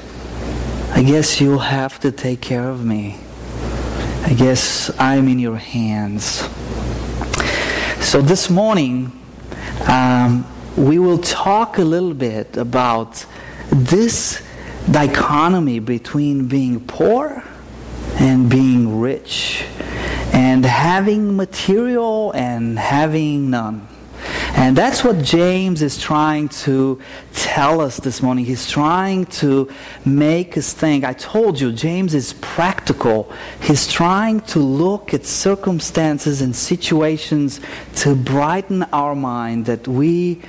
I 0.90 1.02
guess 1.02 1.40
you'll 1.40 1.58
have 1.58 2.00
to 2.00 2.10
take 2.10 2.40
care 2.40 2.68
of 2.68 2.84
me. 2.84 3.18
I 4.24 4.34
guess 4.34 4.90
I'm 4.98 5.28
in 5.28 5.38
your 5.38 5.56
hands. 5.56 6.48
So 8.04 8.20
this 8.20 8.50
morning, 8.50 9.12
um, 9.86 10.46
we 10.76 10.98
will 10.98 11.18
talk 11.18 11.78
a 11.78 11.84
little 11.84 12.14
bit 12.14 12.56
about 12.56 13.24
this 13.70 14.42
dichotomy 14.90 15.78
between 15.78 16.48
being 16.48 16.80
poor 16.80 17.44
and 18.18 18.50
being 18.50 19.00
rich 19.00 19.64
and 20.32 20.64
having 20.64 21.36
material 21.36 22.32
and 22.32 22.78
having 22.78 23.50
none. 23.50 23.88
And 24.56 24.76
that's 24.76 25.04
what 25.04 25.22
James 25.22 25.82
is 25.82 25.98
trying 25.98 26.48
to 26.66 27.00
tell 27.32 27.80
us 27.80 27.98
this 27.98 28.22
morning. 28.22 28.44
He's 28.44 28.68
trying 28.68 29.26
to 29.26 29.70
make 30.04 30.58
us 30.58 30.72
think. 30.72 31.04
I 31.04 31.12
told 31.12 31.60
you, 31.60 31.70
James 31.72 32.14
is 32.14 32.32
practical. 32.34 33.32
He's 33.60 33.86
trying 33.86 34.40
to 34.42 34.58
look 34.58 35.14
at 35.14 35.24
circumstances 35.24 36.40
and 36.42 36.54
situations 36.54 37.60
to 37.96 38.16
brighten 38.16 38.82
our 38.84 39.14
mind 39.14 39.66
that 39.66 39.86
we 39.86 40.42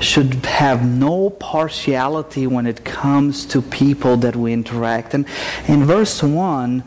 should 0.00 0.34
have 0.44 0.84
no 0.84 1.30
partiality 1.30 2.46
when 2.46 2.66
it 2.66 2.84
comes 2.84 3.46
to 3.46 3.62
people 3.62 4.16
that 4.18 4.36
we 4.36 4.52
interact. 4.52 5.14
And 5.14 5.26
in 5.68 5.84
verse 5.84 6.22
1, 6.22 6.84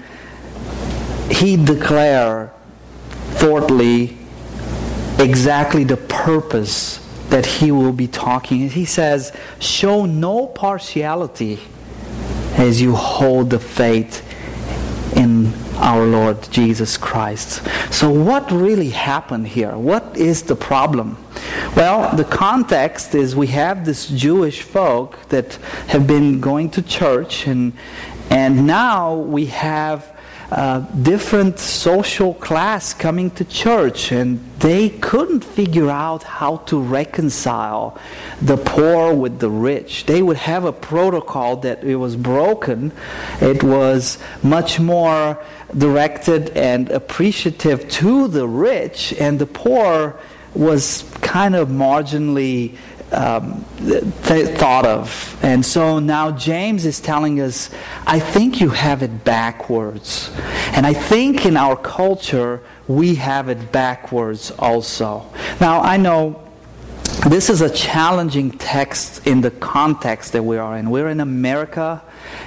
he 1.29 1.57
declare, 1.57 2.53
fourthly, 3.35 4.17
exactly 5.19 5.83
the 5.83 5.97
purpose 5.97 6.97
that 7.29 7.45
he 7.45 7.71
will 7.71 7.91
be 7.91 8.07
talking. 8.07 8.69
He 8.69 8.85
says, 8.85 9.35
Show 9.59 10.05
no 10.05 10.47
partiality 10.47 11.59
as 12.55 12.81
you 12.81 12.95
hold 12.95 13.49
the 13.49 13.59
faith 13.59 14.23
in 15.15 15.53
our 15.75 16.05
Lord 16.05 16.41
Jesus 16.51 16.97
Christ. 16.97 17.61
So, 17.93 18.09
what 18.09 18.51
really 18.51 18.89
happened 18.89 19.47
here? 19.47 19.77
What 19.77 20.17
is 20.17 20.43
the 20.43 20.55
problem? 20.55 21.17
Well, 21.75 22.15
the 22.15 22.23
context 22.23 23.13
is 23.13 23.35
we 23.35 23.47
have 23.47 23.85
this 23.85 24.07
Jewish 24.07 24.61
folk 24.61 25.29
that 25.29 25.55
have 25.87 26.07
been 26.07 26.39
going 26.39 26.71
to 26.71 26.81
church, 26.81 27.47
and, 27.47 27.73
and 28.29 28.65
now 28.65 29.15
we 29.15 29.47
have 29.47 30.16
different 30.49 31.59
social 31.59 32.33
class 32.33 32.93
coming 32.93 33.31
to 33.31 33.43
church, 33.43 34.11
and 34.11 34.39
they 34.59 34.89
couldn't 34.89 35.43
figure 35.43 35.89
out 35.89 36.23
how 36.23 36.57
to 36.57 36.79
reconcile 36.79 37.97
the 38.41 38.57
poor 38.57 39.13
with 39.13 39.39
the 39.39 39.49
rich. 39.49 40.05
They 40.05 40.21
would 40.21 40.37
have 40.37 40.63
a 40.63 40.71
protocol 40.71 41.57
that 41.57 41.83
it 41.83 41.97
was 41.97 42.15
broken. 42.15 42.91
It 43.41 43.61
was 43.61 44.19
much 44.41 44.79
more 44.79 45.37
directed 45.77 46.51
and 46.51 46.89
appreciative 46.91 47.89
to 47.89 48.27
the 48.29 48.47
rich, 48.47 49.13
and 49.19 49.39
the 49.39 49.47
poor 49.47 50.17
was 50.53 51.03
kind 51.21 51.55
of 51.55 51.67
marginally 51.67 52.77
um, 53.11 53.65
th- 53.77 54.57
thought 54.57 54.85
of. 54.85 55.37
And 55.41 55.65
so 55.65 55.99
now 55.99 56.31
James 56.31 56.85
is 56.85 56.99
telling 56.99 57.39
us, 57.39 57.69
I 58.05 58.19
think 58.19 58.59
you 58.59 58.69
have 58.69 59.03
it 59.03 59.23
backwards. 59.23 60.31
And 60.73 60.85
I 60.85 60.93
think 60.93 61.45
in 61.45 61.57
our 61.57 61.75
culture, 61.75 62.61
we 62.87 63.15
have 63.15 63.49
it 63.49 63.71
backwards 63.71 64.51
also. 64.51 65.25
Now, 65.59 65.81
I 65.81 65.97
know 65.97 66.43
this 67.27 67.49
is 67.49 67.61
a 67.61 67.69
challenging 67.69 68.51
text 68.51 69.25
in 69.25 69.41
the 69.41 69.51
context 69.51 70.33
that 70.33 70.43
we 70.43 70.57
are 70.57 70.77
in. 70.77 70.89
We're 70.89 71.09
in 71.09 71.19
America 71.19 72.01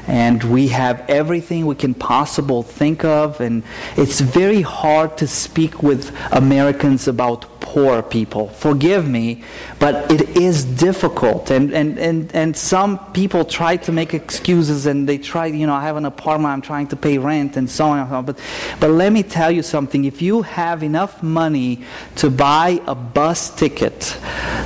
and 0.06 0.42
we 0.44 0.68
have 0.68 1.04
everything 1.08 1.66
we 1.66 1.74
can 1.74 1.94
possible 1.94 2.62
think 2.62 3.04
of 3.04 3.40
and 3.40 3.62
it's 3.96 4.20
very 4.20 4.62
hard 4.62 5.16
to 5.18 5.26
speak 5.26 5.82
with 5.82 6.14
Americans 6.32 7.08
about 7.08 7.60
poor 7.60 8.02
people. 8.02 8.48
Forgive 8.48 9.08
me, 9.08 9.44
but 9.78 10.10
it 10.10 10.36
is 10.36 10.64
difficult. 10.64 11.50
And, 11.50 11.72
and, 11.72 11.98
and, 11.98 12.34
and 12.34 12.56
some 12.56 12.98
people 13.12 13.44
try 13.44 13.76
to 13.76 13.92
make 13.92 14.12
excuses 14.12 14.86
and 14.86 15.08
they 15.08 15.18
try, 15.18 15.46
you 15.46 15.66
know, 15.66 15.74
I 15.74 15.82
have 15.82 15.96
an 15.96 16.04
apartment, 16.04 16.52
I'm 16.52 16.62
trying 16.62 16.88
to 16.88 16.96
pay 16.96 17.18
rent 17.18 17.56
and 17.56 17.70
so 17.70 17.86
on. 17.86 18.00
and 18.00 18.08
so 18.08 18.22
But, 18.22 18.38
but 18.80 18.90
let 18.90 19.12
me 19.12 19.22
tell 19.22 19.52
you 19.52 19.62
something. 19.62 20.04
If 20.04 20.20
you 20.20 20.42
have 20.42 20.82
enough 20.82 21.22
money 21.22 21.84
to 22.16 22.28
buy 22.28 22.80
a 22.86 22.94
bus 22.94 23.54
ticket 23.54 24.18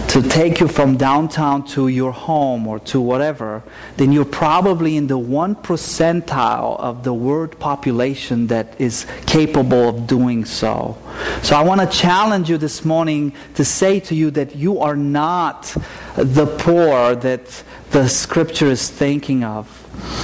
to 0.09 0.23
take 0.23 0.61
you 0.61 0.69
from 0.69 0.97
downtown 0.97 1.67
to 1.67 1.89
your 1.89 2.13
home 2.13 2.67
or 2.67 2.79
to 2.81 3.01
whatever, 3.01 3.63
then 3.97 4.13
you're 4.13 4.25
probably 4.25 4.97
in 5.05 5.09
the 5.09 5.19
one 5.19 5.55
percentile 5.55 6.81
of 6.81 7.05
the 7.05 7.13
world 7.13 7.59
population 7.59 8.47
that 8.47 8.81
is 8.81 9.07
capable 9.27 9.87
of 9.87 10.07
doing 10.07 10.47
so. 10.47 10.97
So 11.43 11.57
I 11.57 11.63
want 11.63 11.83
to 11.83 11.87
challenge 11.87 12.49
you 12.49 12.57
this 12.57 12.87
morning 12.87 13.35
to 13.57 13.67
say 13.67 14.01
to 14.01 14.15
you 14.15 14.31
that 14.31 14.57
you 14.57 14.81
are 14.81 14.97
not 14.97 15.77
the 16.17 16.47
poor 16.47 17.15
that 17.17 17.63
the 17.91 18.09
scripture 18.09 18.69
is 18.69 18.89
thinking 18.89 19.45
of. 19.45 19.69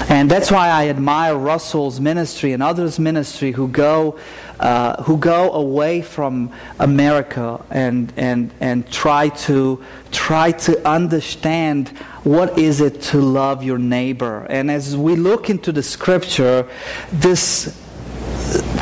And 0.08 0.30
that's 0.30 0.50
why 0.50 0.68
I 0.68 0.88
admire 0.88 1.36
Russell's 1.36 2.00
ministry 2.00 2.52
and 2.54 2.62
others' 2.62 2.98
ministry 2.98 3.52
who 3.52 3.68
go, 3.68 4.18
uh, 4.58 5.02
who 5.02 5.18
go 5.18 5.52
away 5.52 6.00
from 6.00 6.52
America 6.78 7.62
and, 7.70 8.12
and, 8.16 8.50
and 8.60 8.90
try, 8.90 9.28
to, 9.28 9.84
try 10.10 10.52
to 10.52 10.88
understand 10.88 11.92
what 12.24 12.58
is 12.58 12.80
it 12.80 13.00
to 13.00 13.20
love 13.20 13.62
your 13.62 13.78
neighbor. 13.78 14.46
And 14.50 14.70
as 14.70 14.96
we 14.96 15.16
look 15.16 15.48
into 15.48 15.72
the 15.72 15.82
scripture, 15.82 16.68
this 17.12 17.74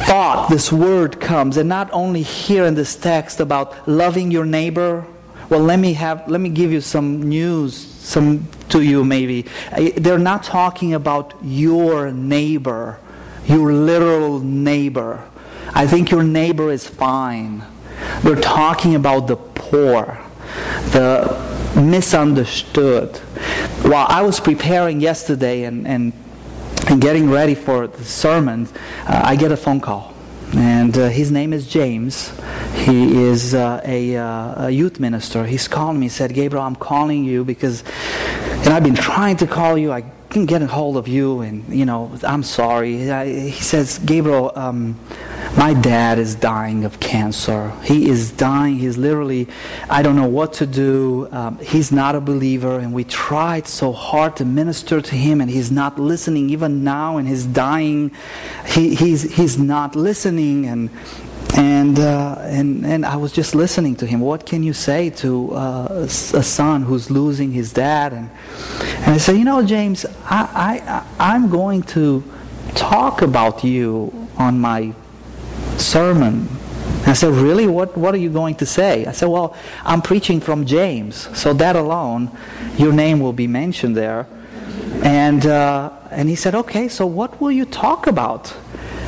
thought, 0.07 0.49
this 0.49 0.73
word 0.73 1.21
comes, 1.21 1.57
and 1.57 1.69
not 1.69 1.91
only 1.93 2.23
here 2.23 2.65
in 2.65 2.75
this 2.75 2.97
text 2.97 3.41
about 3.41 3.87
loving 3.89 4.31
your 4.31 4.45
neighbor. 4.45 5.07
Well, 5.51 5.61
let 5.61 5.79
me 5.79 5.95
have, 5.95 6.29
let 6.29 6.41
me 6.41 6.51
give 6.51 6.73
you 6.73 6.81
some 6.81 7.23
news, 7.23 7.75
some 7.75 8.47
to 8.69 8.83
you 8.83 9.05
maybe. 9.05 9.47
They're 9.97 10.19
not 10.19 10.43
talking 10.43 10.95
about 10.95 11.35
your 11.43 12.11
neighbor, 12.11 12.99
your 13.47 13.73
literal 13.73 14.41
neighbor. 14.41 15.27
I 15.75 15.87
think 15.87 16.11
your 16.11 16.23
neighbor 16.23 16.71
is 16.71 16.87
fine. 16.87 17.63
They're 18.23 18.37
talking 18.37 18.95
about 18.95 19.27
the 19.27 19.37
poor, 19.37 20.19
the 20.91 21.58
misunderstood. 21.79 23.17
While 23.83 24.07
I 24.09 24.23
was 24.23 24.41
preparing 24.41 25.01
yesterday 25.01 25.65
and, 25.65 25.87
and 25.87 26.13
and 26.89 27.01
getting 27.03 27.29
ready 27.29 27.55
for 27.55 27.87
the 27.87 28.05
sermon, 28.05 28.67
uh, 29.07 29.21
I 29.25 29.37
get 29.37 29.53
a 29.53 29.57
phone 29.57 29.81
call. 29.81 30.15
And 30.55 30.97
uh, 30.97 31.09
his 31.09 31.31
name 31.31 31.53
is 31.53 31.67
James. 31.67 32.33
He 32.75 33.23
is 33.23 33.55
uh, 33.55 33.83
a, 33.85 34.17
uh, 34.17 34.67
a, 34.67 34.71
youth 34.71 34.99
minister. 34.99 35.45
He's 35.45 35.69
calling 35.69 36.01
me. 36.01 36.07
He 36.07 36.11
said, 36.11 36.33
Gabriel, 36.33 36.65
I'm 36.65 36.77
calling 36.77 37.25
you 37.25 37.45
because, 37.45 37.85
and 38.65 38.69
I've 38.69 38.85
been 38.85 38.95
trying 38.95 39.37
to 39.39 39.47
call 39.47 39.77
you. 39.77 39.93
I 39.93 40.05
can 40.31 40.47
get 40.47 40.63
a 40.63 40.67
hold 40.67 40.97
of 40.97 41.07
you, 41.07 41.43
and, 41.43 41.69
you 41.69 41.85
know, 41.85 42.19
I'm 42.23 42.43
sorry. 42.43 43.11
I, 43.11 43.27
he 43.29 43.63
says, 43.63 43.99
Gabriel, 43.99 44.53
um, 44.55 44.99
my 45.57 45.75
dad 45.75 46.19
is 46.19 46.35
dying 46.35 46.85
of 46.85 47.01
cancer. 47.01 47.73
He 47.83 48.09
is 48.09 48.31
dying. 48.31 48.77
He's 48.77 48.99
literally, 48.99 49.49
I 49.89 50.03
don't 50.03 50.17
know 50.17 50.29
what 50.29 50.53
to 50.55 50.67
do. 50.67 51.29
Um, 51.31 51.59
he's 51.59 51.91
not 51.91 52.15
a 52.15 52.21
believer, 52.21 52.79
and 52.79 52.93
we 52.93 53.05
tried 53.05 53.67
so 53.67 53.93
hard 53.93 54.37
to 54.37 54.45
minister 54.45 55.01
to 55.01 55.15
him, 55.15 55.41
and 55.41 55.51
he's 55.51 55.71
not 55.71 55.99
listening. 55.99 56.51
Even 56.51 56.85
now, 56.85 57.17
and 57.17 57.27
he's 57.27 57.47
dying, 57.47 58.13
he, 58.67 58.95
he's, 58.95 59.23
he's 59.37 59.59
not 59.59 59.97
listening. 59.97 60.67
And, 60.67 60.91
and, 61.57 61.99
uh, 61.99 62.37
and, 62.41 62.85
and 62.85 63.07
I 63.07 63.17
was 63.17 63.33
just 63.33 63.55
listening 63.55 63.97
to 63.97 64.07
him. 64.07 64.21
What 64.21 64.47
can 64.47 64.63
you 64.63 64.73
say 64.73 65.11
to 65.11 65.53
uh, 65.55 65.89
a 65.91 66.09
son 66.09 66.83
who's 66.83 67.11
losing 67.11 67.53
his 67.53 67.73
dad? 67.73 68.13
And, 68.13 68.31
and 68.99 69.15
I 69.15 69.19
said, 69.19 69.37
You 69.37 69.45
know, 69.45 69.65
James, 69.65 70.05
I, 70.25 71.05
I, 71.19 71.33
I'm 71.33 71.49
going 71.49 71.83
to 71.85 72.23
talk 72.75 73.23
about 73.23 73.65
you 73.65 74.29
on 74.37 74.61
my 74.61 74.95
sermon. 75.81 76.49
I 77.07 77.15
said, 77.15 77.33
Really? 77.33 77.67
What, 77.67 77.97
what 77.97 78.15
are 78.15 78.19
you 78.19 78.31
going 78.31 78.55
to 78.57 78.67
say? 78.67 79.07
I 79.07 79.13
said, 79.13 79.29
Well, 79.29 79.57
I'm 79.85 80.03
preaching 80.03 80.41
from 80.41 80.67
James. 80.67 81.29
So 81.39 81.53
that 81.55 81.77
alone, 81.77 82.31
your 82.77 82.93
name 82.93 83.21
will 83.21 83.33
be 83.33 83.47
mentioned 83.47 83.97
there. 83.97 84.27
And, 85.03 85.47
uh, 85.47 85.91
and 86.11 86.29
he 86.29 86.35
said, 86.35 86.55
Okay, 86.55 86.89
so 86.89 87.07
what 87.07 87.41
will 87.41 87.53
you 87.53 87.65
talk 87.65 88.07
about? 88.07 88.55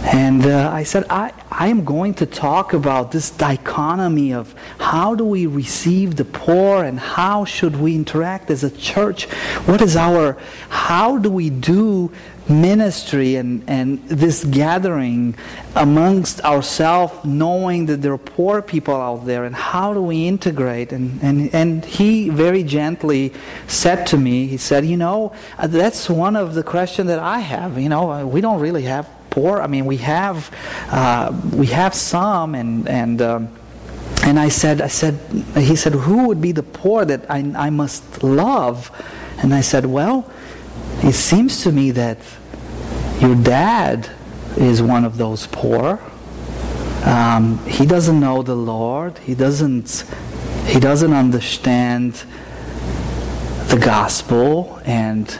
And 0.02 0.46
uh, 0.46 0.70
I 0.72 0.84
said, 0.84 1.04
I, 1.10 1.32
I 1.50 1.68
am 1.68 1.84
going 1.84 2.14
to 2.14 2.26
talk 2.26 2.72
about 2.72 3.12
this 3.12 3.30
dichotomy 3.30 4.32
of 4.32 4.54
how 4.78 5.14
do 5.14 5.26
we 5.26 5.44
receive 5.44 6.16
the 6.16 6.24
poor 6.24 6.84
and 6.84 6.98
how 6.98 7.44
should 7.44 7.76
we 7.76 7.94
interact 7.94 8.50
as 8.50 8.64
a 8.64 8.70
church? 8.70 9.24
What 9.66 9.82
is 9.82 9.96
our, 9.96 10.38
how 10.70 11.18
do 11.18 11.30
we 11.30 11.50
do 11.50 12.12
ministry 12.50 13.36
and, 13.36 13.62
and 13.68 14.02
this 14.08 14.44
gathering 14.44 15.34
amongst 15.76 16.40
ourselves, 16.42 17.24
knowing 17.24 17.86
that 17.86 18.02
there 18.02 18.12
are 18.12 18.18
poor 18.18 18.60
people 18.60 18.94
out 18.94 19.24
there, 19.24 19.44
and 19.44 19.54
how 19.54 19.94
do 19.94 20.02
we 20.02 20.26
integrate? 20.26 20.92
And, 20.92 21.22
and, 21.22 21.54
and 21.54 21.84
he 21.84 22.28
very 22.28 22.62
gently 22.62 23.32
said 23.68 24.06
to 24.08 24.16
me, 24.16 24.46
he 24.46 24.56
said, 24.56 24.84
You 24.84 24.96
know, 24.96 25.32
uh, 25.58 25.66
that's 25.66 26.10
one 26.10 26.36
of 26.36 26.54
the 26.54 26.62
questions 26.62 27.08
that 27.08 27.20
I 27.20 27.38
have. 27.38 27.78
You 27.78 27.88
know, 27.88 28.10
uh, 28.10 28.24
we 28.24 28.40
don't 28.40 28.60
really 28.60 28.82
have 28.82 29.08
poor. 29.30 29.60
I 29.60 29.66
mean, 29.66 29.86
we 29.86 29.98
have, 29.98 30.50
uh, 30.90 31.32
we 31.52 31.66
have 31.66 31.94
some, 31.94 32.54
and, 32.54 32.88
and, 32.88 33.22
um, 33.22 33.48
and 34.24 34.38
I 34.38 34.48
said, 34.48 34.80
I 34.80 34.88
said, 34.88 35.18
he 35.56 35.76
said, 35.76 35.92
who 35.94 36.26
would 36.26 36.40
be 36.40 36.52
the 36.52 36.62
poor 36.62 37.04
that 37.04 37.30
I, 37.30 37.38
I 37.56 37.70
must 37.70 38.22
love? 38.22 38.90
And 39.38 39.54
I 39.54 39.62
said, 39.62 39.86
well, 39.86 40.30
it 41.02 41.14
seems 41.14 41.62
to 41.62 41.72
me 41.72 41.92
that 41.92 42.18
your 43.20 43.34
dad 43.36 44.10
is 44.56 44.82
one 44.82 45.04
of 45.04 45.16
those 45.16 45.46
poor. 45.46 46.00
Um, 47.04 47.58
he 47.66 47.86
doesn't 47.86 48.18
know 48.18 48.42
the 48.42 48.56
Lord. 48.56 49.18
He 49.18 49.34
doesn't. 49.34 50.04
he 50.66 50.78
doesn't 50.78 51.12
understand 51.12 52.24
the 53.68 53.78
gospel 53.78 54.80
and 54.84 55.38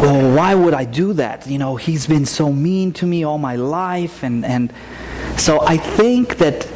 well 0.00 0.34
why 0.36 0.54
would 0.54 0.74
i 0.74 0.84
do 0.84 1.12
that 1.12 1.46
you 1.46 1.58
know 1.58 1.76
he's 1.76 2.06
been 2.06 2.26
so 2.26 2.52
mean 2.52 2.92
to 2.92 3.06
me 3.06 3.24
all 3.24 3.38
my 3.38 3.56
life 3.56 4.22
and 4.22 4.44
and 4.44 4.72
so 5.36 5.60
i 5.66 5.76
think 5.76 6.36
that 6.38 6.66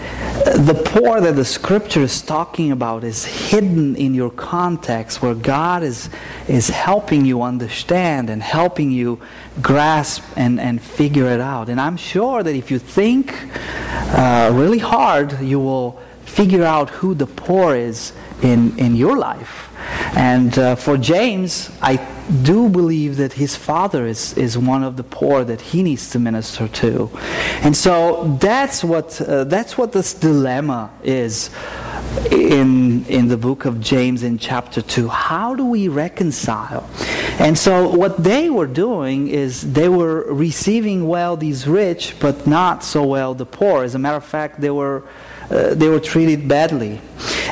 the 0.57 0.75
poor 0.75 1.21
that 1.21 1.37
the 1.37 1.45
scripture 1.45 2.03
is 2.03 2.23
talking 2.23 2.73
about 2.73 3.05
is 3.05 3.25
hidden 3.25 3.97
in 3.97 4.15
your 4.15 4.31
context 4.31 5.21
where 5.21 5.35
God 5.35 5.83
is, 5.83 6.09
is 6.47 6.69
helping 6.69 7.25
you 7.25 7.43
understand 7.43 8.31
and 8.31 8.43
helping 8.43 8.91
you 8.91 9.21
grasp 9.61 10.23
and, 10.37 10.61
and 10.61 10.81
figure 10.81 11.27
it 11.27 11.41
out. 11.41 11.69
And 11.69 11.81
I'm 11.81 11.97
sure 11.97 12.43
that 12.43 12.55
if 12.55 12.71
you 12.71 12.79
think 12.79 13.35
uh, 14.17 14.51
really 14.55 14.79
hard, 14.79 15.41
you 15.41 15.59
will 15.61 16.01
figure 16.25 16.65
out 16.65 16.91
who 16.91 17.15
the 17.15 17.27
poor 17.27 17.75
is 17.75 18.13
in, 18.43 18.79
in 18.79 18.97
your 18.97 19.19
life. 19.19 19.71
And 20.17 20.59
uh, 20.59 20.77
for 20.77 20.97
James, 20.97 21.71
I 21.83 21.97
do 22.29 22.69
believe 22.69 23.17
that 23.17 23.33
his 23.35 23.57
father 23.57 24.07
is, 24.07 24.37
is 24.37 24.57
one 24.59 24.85
of 24.85 24.97
the 24.97 25.05
poor 25.05 25.45
that 25.45 25.61
he 25.61 25.83
needs 25.83 26.11
to 26.11 26.19
minister 26.19 26.69
to. 26.69 27.11
And 27.63 27.77
so 27.77 28.37
that's 28.41 28.85
what, 28.85 29.21
uh, 29.21 29.45
that's 29.45 29.79
what 29.79 29.93
this 29.93 30.15
dilemma 30.15 30.91
is 31.03 31.51
in, 32.31 33.05
in 33.07 33.29
the 33.29 33.37
book 33.37 33.65
of 33.65 33.81
James 33.81 34.23
in 34.23 34.39
chapter 34.39 34.83
2. 34.83 35.09
How 35.09 35.55
do 35.55 35.65
we 35.65 35.89
reconcile? 35.89 36.89
And 37.39 37.57
so 37.57 37.89
what 37.89 38.23
they 38.23 38.51
were 38.51 38.67
doing 38.67 39.29
is 39.29 39.73
they 39.73 39.89
were 39.89 40.33
receiving 40.33 41.07
well 41.07 41.37
these 41.37 41.67
rich, 41.67 42.17
but 42.21 42.47
not 42.47 42.83
so 42.85 43.05
well 43.05 43.35
the 43.35 43.47
poor. 43.47 43.85
As 43.85 43.95
a 43.95 43.99
matter 43.99 44.17
of 44.17 44.25
fact, 44.25 44.61
they 44.61 44.71
were, 44.71 45.05
uh, 45.51 45.75
they 45.75 45.89
were 45.89 46.01
treated 46.01 46.49
badly. 46.49 47.01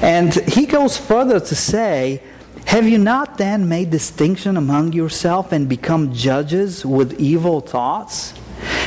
And 0.02 0.34
he 0.34 0.66
goes 0.66 0.96
further 0.96 1.40
to 1.40 1.54
say, 1.54 2.22
have 2.66 2.88
you 2.88 2.98
not 2.98 3.38
then 3.38 3.68
made 3.68 3.90
distinction 3.90 4.57
among 4.57 4.92
yourself 4.92 5.52
and 5.52 5.68
become 5.68 6.12
judges 6.12 6.85
with 6.85 7.18
evil 7.18 7.61
thoughts? 7.61 8.35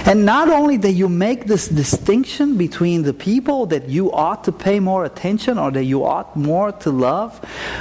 And 0.05 0.25
not 0.25 0.49
only 0.49 0.77
that 0.77 0.93
you 0.93 1.07
make 1.07 1.45
this 1.45 1.67
distinction 1.67 2.57
between 2.57 3.03
the 3.03 3.13
people 3.13 3.65
that 3.67 3.87
you 3.87 4.11
ought 4.11 4.43
to 4.45 4.51
pay 4.51 4.79
more 4.79 5.05
attention 5.05 5.57
or 5.57 5.71
that 5.71 5.83
you 5.83 6.03
ought 6.03 6.35
more 6.35 6.71
to 6.71 6.89
love, 6.91 7.39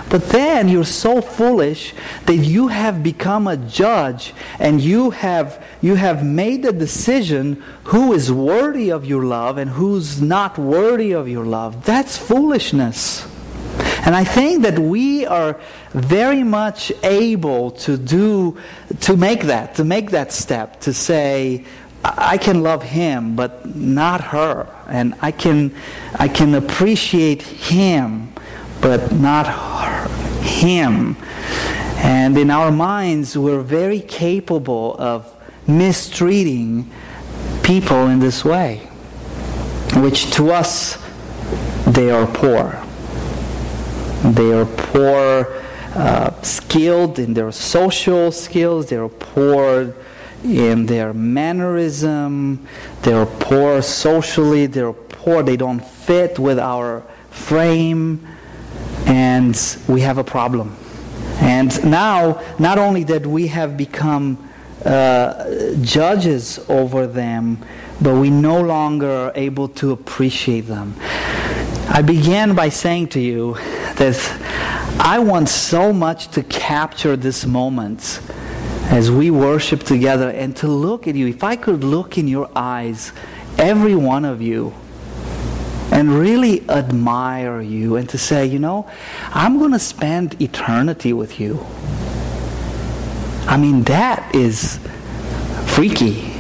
but 0.09 0.29
then 0.29 0.69
you're 0.69 0.85
so 0.85 1.21
foolish 1.21 1.95
that 2.27 2.37
you 2.37 2.69
have 2.69 3.03
become 3.03 3.47
a 3.47 3.57
judge 3.57 4.35
and 4.59 4.81
you 4.81 5.11
have, 5.11 5.65
you 5.81 5.95
have 5.95 6.25
made 6.25 6.65
a 6.65 6.73
decision 6.73 7.63
who 7.85 8.13
is 8.13 8.31
worthy 8.31 8.91
of 8.91 9.05
your 9.05 9.25
love 9.25 9.59
and 9.59 9.71
who's 9.71 10.21
not 10.21 10.59
worthy 10.59 11.13
of 11.13 11.29
your 11.29 11.45
love. 11.45 11.85
That's 11.85 12.17
foolishness. 12.17 13.27
And 14.09 14.17
I 14.17 14.25
think 14.25 14.63
that 14.63 14.79
we 14.79 15.27
are 15.27 15.61
very 15.93 16.43
much 16.43 16.91
able 17.03 17.73
to 17.73 17.99
do, 17.99 18.57
to 19.01 19.19
make 19.19 19.43
that, 19.43 19.75
to 19.75 19.85
make 19.85 20.13
that 20.13 20.33
step, 20.33 20.81
to 20.81 20.95
say, 20.95 21.67
I 22.03 22.39
can 22.39 22.63
love 22.63 22.83
him, 22.83 23.37
but 23.37 23.77
not 23.77 24.23
her. 24.23 24.67
And 24.87 25.15
I 25.21 25.31
can, 25.31 25.75
I 26.15 26.27
can 26.29 26.55
appreciate 26.55 27.43
him, 27.43 28.33
but 28.81 29.13
not 29.13 29.47
her, 29.47 30.09
him. 30.41 31.19
And 31.99 32.39
in 32.39 32.51
our 32.51 32.73
minds, 32.73 33.37
we're 33.37 33.61
very 33.61 34.01
capable 34.01 34.97
of 34.99 35.31
mistreating 35.67 36.91
people 37.63 38.07
in 38.07 38.21
this 38.21 38.43
way, 38.43 38.89
which 39.97 40.31
to 40.37 40.51
us, 40.51 40.97
they 41.87 42.11
are 42.11 42.27
poor. 42.27 42.88
They 44.25 44.53
are 44.53 44.67
poor 44.67 45.63
uh, 45.95 46.43
skilled 46.43 47.19
in 47.19 47.35
their 47.35 47.53
social 47.53 48.33
skills, 48.33 48.89
they're 48.89 49.09
poor 49.09 49.95
in 50.45 50.87
their 50.87 51.13
mannerism, 51.13 52.67
they're 53.03 53.27
poor 53.27 53.83
socially, 53.83 54.67
they're 54.67 54.93
poor, 54.93 55.43
they 55.43 55.57
don't 55.57 55.81
fit 55.81 56.39
with 56.39 56.59
our 56.59 57.05
frame, 57.31 58.27
and 59.07 59.77
we 59.89 60.01
have 60.01 60.19
a 60.19 60.25
problem. 60.25 60.77
And 61.41 61.85
now, 61.85 62.43
not 62.59 62.79
only 62.79 63.05
that 63.05 63.27
we 63.27 63.47
have 63.49 63.77
become 63.77 64.49
uh, 64.85 65.75
judges 65.81 66.59
over 66.69 67.07
them, 67.07 67.59
but 68.01 68.15
we 68.15 68.31
no 68.31 68.61
longer 68.61 69.11
are 69.11 69.33
able 69.35 69.69
to 69.69 69.93
appreciate 69.93 70.63
them. 70.63 70.95
I 71.91 72.03
began 72.03 72.55
by 72.55 72.69
saying 72.69 73.09
to 73.09 73.21
you 73.21 73.55
that 73.97 74.17
I 75.01 75.19
want 75.19 75.49
so 75.49 75.93
much 75.93 76.29
to 76.29 76.43
capture 76.43 77.17
this 77.17 77.47
moment 77.47 78.21
as 78.91 79.11
we 79.11 79.31
worship 79.31 79.83
together 79.83 80.31
and 80.31 80.55
to 80.57 80.69
look 80.69 81.09
at 81.09 81.15
you. 81.15 81.27
If 81.27 81.43
I 81.43 81.57
could 81.57 81.83
look 81.83 82.19
in 82.19 82.29
your 82.29 82.51
eyes, 82.55 83.13
every 83.57 83.95
one 83.95 84.25
of 84.25 84.43
you, 84.43 84.75
and 85.91 86.11
really 86.11 86.69
admire 86.69 87.61
you 87.63 87.97
and 87.97 88.09
to 88.11 88.19
say, 88.19 88.45
you 88.47 88.59
know, 88.59 88.89
I'm 89.31 89.59
going 89.59 89.73
to 89.73 89.79
spend 89.79 90.41
eternity 90.41 91.13
with 91.13 91.41
you. 91.41 91.65
I 93.47 93.57
mean, 93.57 93.83
that 93.85 94.35
is 94.35 94.79
freaky. 95.67 96.35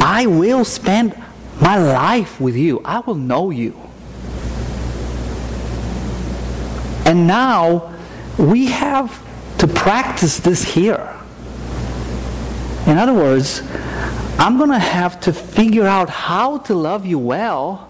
I 0.00 0.26
will 0.26 0.64
spend 0.64 1.14
my 1.60 1.76
life 1.76 2.40
with 2.40 2.56
you. 2.56 2.80
I 2.84 3.00
will 3.00 3.14
know 3.14 3.50
you. 3.50 3.80
And 7.06 7.26
now 7.26 7.94
we 8.38 8.66
have 8.66 9.22
to 9.58 9.66
practice 9.66 10.38
this 10.38 10.62
here. 10.62 11.14
In 12.86 12.98
other 12.98 13.14
words, 13.14 13.62
I'm 14.38 14.58
going 14.58 14.70
to 14.70 14.78
have 14.78 15.20
to 15.20 15.32
figure 15.32 15.86
out 15.86 16.10
how 16.10 16.58
to 16.58 16.74
love 16.74 17.06
you 17.06 17.18
well 17.18 17.88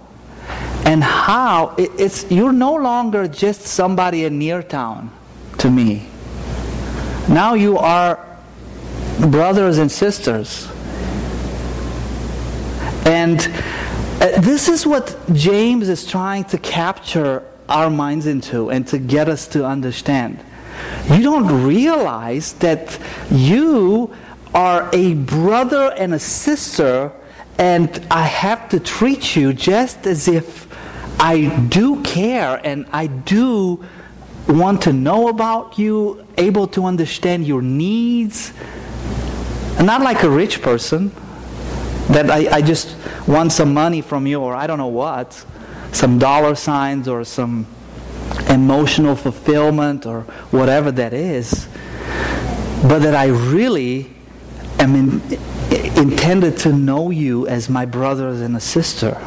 and 0.85 1.02
how 1.02 1.74
it, 1.76 1.90
it's 1.98 2.31
you're 2.31 2.52
no 2.52 2.74
longer 2.74 3.26
just 3.26 3.62
somebody 3.62 4.24
in 4.24 4.38
near 4.38 4.62
town 4.62 5.11
to 5.59 5.70
me. 5.70 6.07
Now 7.29 7.55
you 7.55 7.76
are 7.76 8.24
brothers 9.18 9.79
and 9.79 9.90
sisters. 9.90 10.68
And 13.07 13.38
uh, 14.21 14.40
this 14.40 14.69
is 14.69 14.85
what 14.85 15.16
James 15.33 15.88
is 15.88 16.05
trying 16.05 16.42
to 16.47 16.59
capture 16.59 17.45
our 17.69 17.88
minds 17.88 18.27
into 18.27 18.69
and 18.71 18.85
to 18.88 18.99
get 18.99 19.29
us 19.29 19.47
to 19.49 19.64
understand. 19.64 20.45
You 21.09 21.23
don't 21.23 21.64
realize 21.64 22.55
that 22.55 22.99
you 23.31 24.12
are 24.55 24.90
a 24.92 25.14
brother 25.14 25.95
and 25.97 26.14
a 26.14 26.19
sister, 26.19 27.12
and 27.59 28.05
I 28.11 28.25
have 28.25 28.69
to 28.71 28.81
treat 28.81 29.37
you 29.37 29.53
just 29.53 30.05
as 30.05 30.27
if 30.27 30.66
I 31.21 31.66
do 31.69 32.03
care 32.03 32.61
and 32.64 32.87
I 32.92 33.07
do 33.07 33.85
want 34.49 34.83
to 34.83 34.92
know 34.92 35.29
about 35.29 35.79
you, 35.79 36.27
able 36.38 36.66
to 36.69 36.85
understand 36.85 37.47
your 37.47 37.62
needs. 37.62 38.53
Not 39.81 40.03
like 40.03 40.25
a 40.25 40.29
rich 40.29 40.61
person 40.61 41.12
that 42.09 42.31
I, 42.31 42.57
I 42.57 42.62
just 42.62 42.97
want 43.27 43.53
some 43.53 43.75
money 43.75 44.01
from 44.01 44.27
you 44.27 44.40
or 44.40 44.55
I 44.55 44.66
don't 44.66 44.79
know 44.79 44.87
what 44.87 45.45
some 45.92 46.19
dollar 46.19 46.55
signs 46.55 47.09
or 47.09 47.25
some 47.25 47.66
emotional 48.51 49.16
fulfillment 49.16 50.05
or 50.07 50.23
whatever 50.51 50.92
that 50.92 51.12
is, 51.12 51.69
but 52.83 53.01
that 53.01 53.14
I 53.14 53.27
really 53.27 54.11
am 54.79 54.95
in, 54.95 55.38
intended 55.97 56.59
to 56.59 56.73
know 56.73 57.11
you 57.11 57.47
as 57.47 57.69
my 57.69 57.87
brother 57.87 58.29
and 58.29 58.57
a 58.57 58.61
sister. 58.61 59.21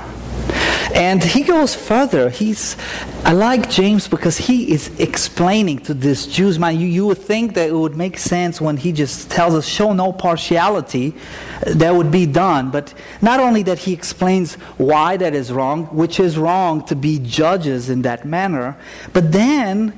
And 0.93 1.23
he 1.23 1.43
goes 1.43 1.75
further. 1.75 2.29
He's, 2.29 2.75
I 3.23 3.33
like 3.33 3.69
James 3.69 4.07
because 4.07 4.37
he 4.37 4.71
is 4.71 4.89
explaining 4.99 5.79
to 5.79 5.93
this 5.93 6.25
Jews. 6.25 6.57
Man, 6.57 6.79
you, 6.79 6.87
you 6.87 7.05
would 7.07 7.19
think 7.19 7.53
that 7.55 7.69
it 7.69 7.73
would 7.73 7.95
make 7.95 8.17
sense 8.17 8.59
when 8.59 8.77
he 8.77 8.91
just 8.91 9.29
tells 9.29 9.53
us, 9.53 9.65
show 9.65 9.93
no 9.93 10.11
partiality, 10.11 11.13
uh, 11.65 11.73
that 11.75 11.95
would 11.95 12.11
be 12.11 12.25
done. 12.25 12.71
But 12.71 12.93
not 13.21 13.39
only 13.39 13.63
that 13.63 13.79
he 13.79 13.93
explains 13.93 14.55
why 14.77 15.17
that 15.17 15.33
is 15.33 15.51
wrong, 15.51 15.85
which 15.85 16.19
is 16.19 16.37
wrong 16.37 16.83
to 16.85 16.95
be 16.95 17.19
judges 17.19 17.89
in 17.89 18.01
that 18.01 18.25
manner, 18.25 18.75
but 19.13 19.31
then 19.31 19.93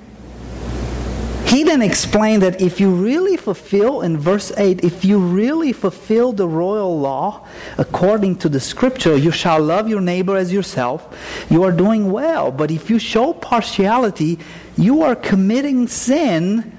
he 1.51 1.63
then 1.65 1.81
explained 1.81 2.43
that 2.43 2.61
if 2.61 2.79
you 2.79 2.89
really 2.89 3.35
fulfill, 3.35 4.03
in 4.03 4.17
verse 4.17 4.53
8, 4.55 4.85
if 4.85 5.03
you 5.03 5.19
really 5.19 5.73
fulfill 5.73 6.31
the 6.31 6.47
royal 6.47 6.97
law 6.97 7.45
according 7.77 8.37
to 8.37 8.47
the 8.47 8.61
scripture, 8.61 9.17
you 9.17 9.31
shall 9.31 9.61
love 9.61 9.89
your 9.89 9.99
neighbor 9.99 10.37
as 10.37 10.53
yourself, 10.53 11.13
you 11.49 11.63
are 11.63 11.73
doing 11.73 12.09
well. 12.09 12.53
But 12.53 12.71
if 12.71 12.89
you 12.89 12.97
show 12.99 13.33
partiality, 13.33 14.39
you 14.77 15.01
are 15.01 15.13
committing 15.13 15.89
sin 15.89 16.71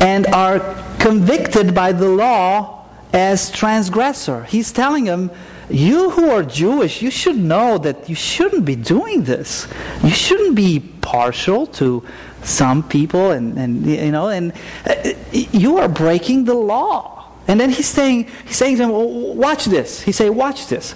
and 0.00 0.28
are 0.28 0.60
convicted 1.00 1.74
by 1.74 1.90
the 1.90 2.08
law 2.08 2.86
as 3.12 3.50
transgressor. 3.50 4.44
He's 4.44 4.70
telling 4.70 5.06
them, 5.06 5.32
you 5.68 6.10
who 6.10 6.30
are 6.30 6.44
Jewish, 6.44 7.02
you 7.02 7.10
should 7.10 7.36
know 7.36 7.78
that 7.78 8.08
you 8.08 8.14
shouldn't 8.14 8.64
be 8.64 8.76
doing 8.76 9.24
this. 9.24 9.66
You 10.04 10.10
shouldn't 10.10 10.54
be 10.54 10.78
partial 11.00 11.66
to 11.66 12.06
some 12.42 12.82
people, 12.88 13.30
and, 13.30 13.58
and 13.58 13.86
you 13.86 14.10
know, 14.10 14.28
and 14.28 14.52
uh, 14.86 14.94
you 15.32 15.78
are 15.78 15.88
breaking 15.88 16.44
the 16.44 16.54
law. 16.54 17.30
And 17.48 17.58
then 17.58 17.70
he's 17.70 17.88
saying, 17.88 18.28
he's 18.46 18.56
saying 18.56 18.76
to 18.76 18.84
him, 18.84 18.90
watch 19.36 19.64
this. 19.64 20.00
He 20.00 20.12
say, 20.12 20.30
watch 20.30 20.68
this. 20.68 20.94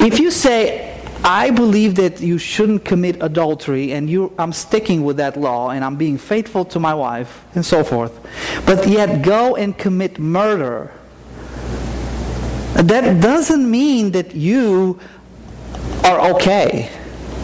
If 0.00 0.18
you 0.18 0.30
say, 0.30 1.00
I 1.24 1.50
believe 1.50 1.94
that 1.96 2.20
you 2.20 2.38
shouldn't 2.38 2.84
commit 2.84 3.22
adultery, 3.22 3.92
and 3.92 4.08
you, 4.08 4.32
I'm 4.38 4.52
sticking 4.52 5.04
with 5.04 5.16
that 5.16 5.36
law, 5.36 5.70
and 5.70 5.84
I'm 5.84 5.96
being 5.96 6.18
faithful 6.18 6.64
to 6.66 6.80
my 6.80 6.94
wife, 6.94 7.44
and 7.54 7.64
so 7.64 7.82
forth. 7.82 8.20
But 8.66 8.86
yet 8.86 9.22
go 9.22 9.56
and 9.56 9.76
commit 9.76 10.18
murder. 10.18 10.92
That 12.74 13.20
doesn't 13.22 13.68
mean 13.70 14.10
that 14.12 14.34
you 14.34 15.00
are 16.04 16.30
okay. 16.34 16.90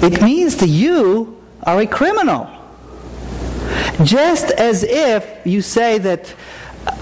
It 0.02 0.20
means 0.22 0.56
that 0.58 0.68
you 0.68 1.40
are 1.62 1.80
a 1.80 1.86
criminal. 1.86 2.48
Just 4.04 4.50
as 4.52 4.84
if 4.84 5.28
you 5.44 5.60
say 5.62 5.98
that, 5.98 6.34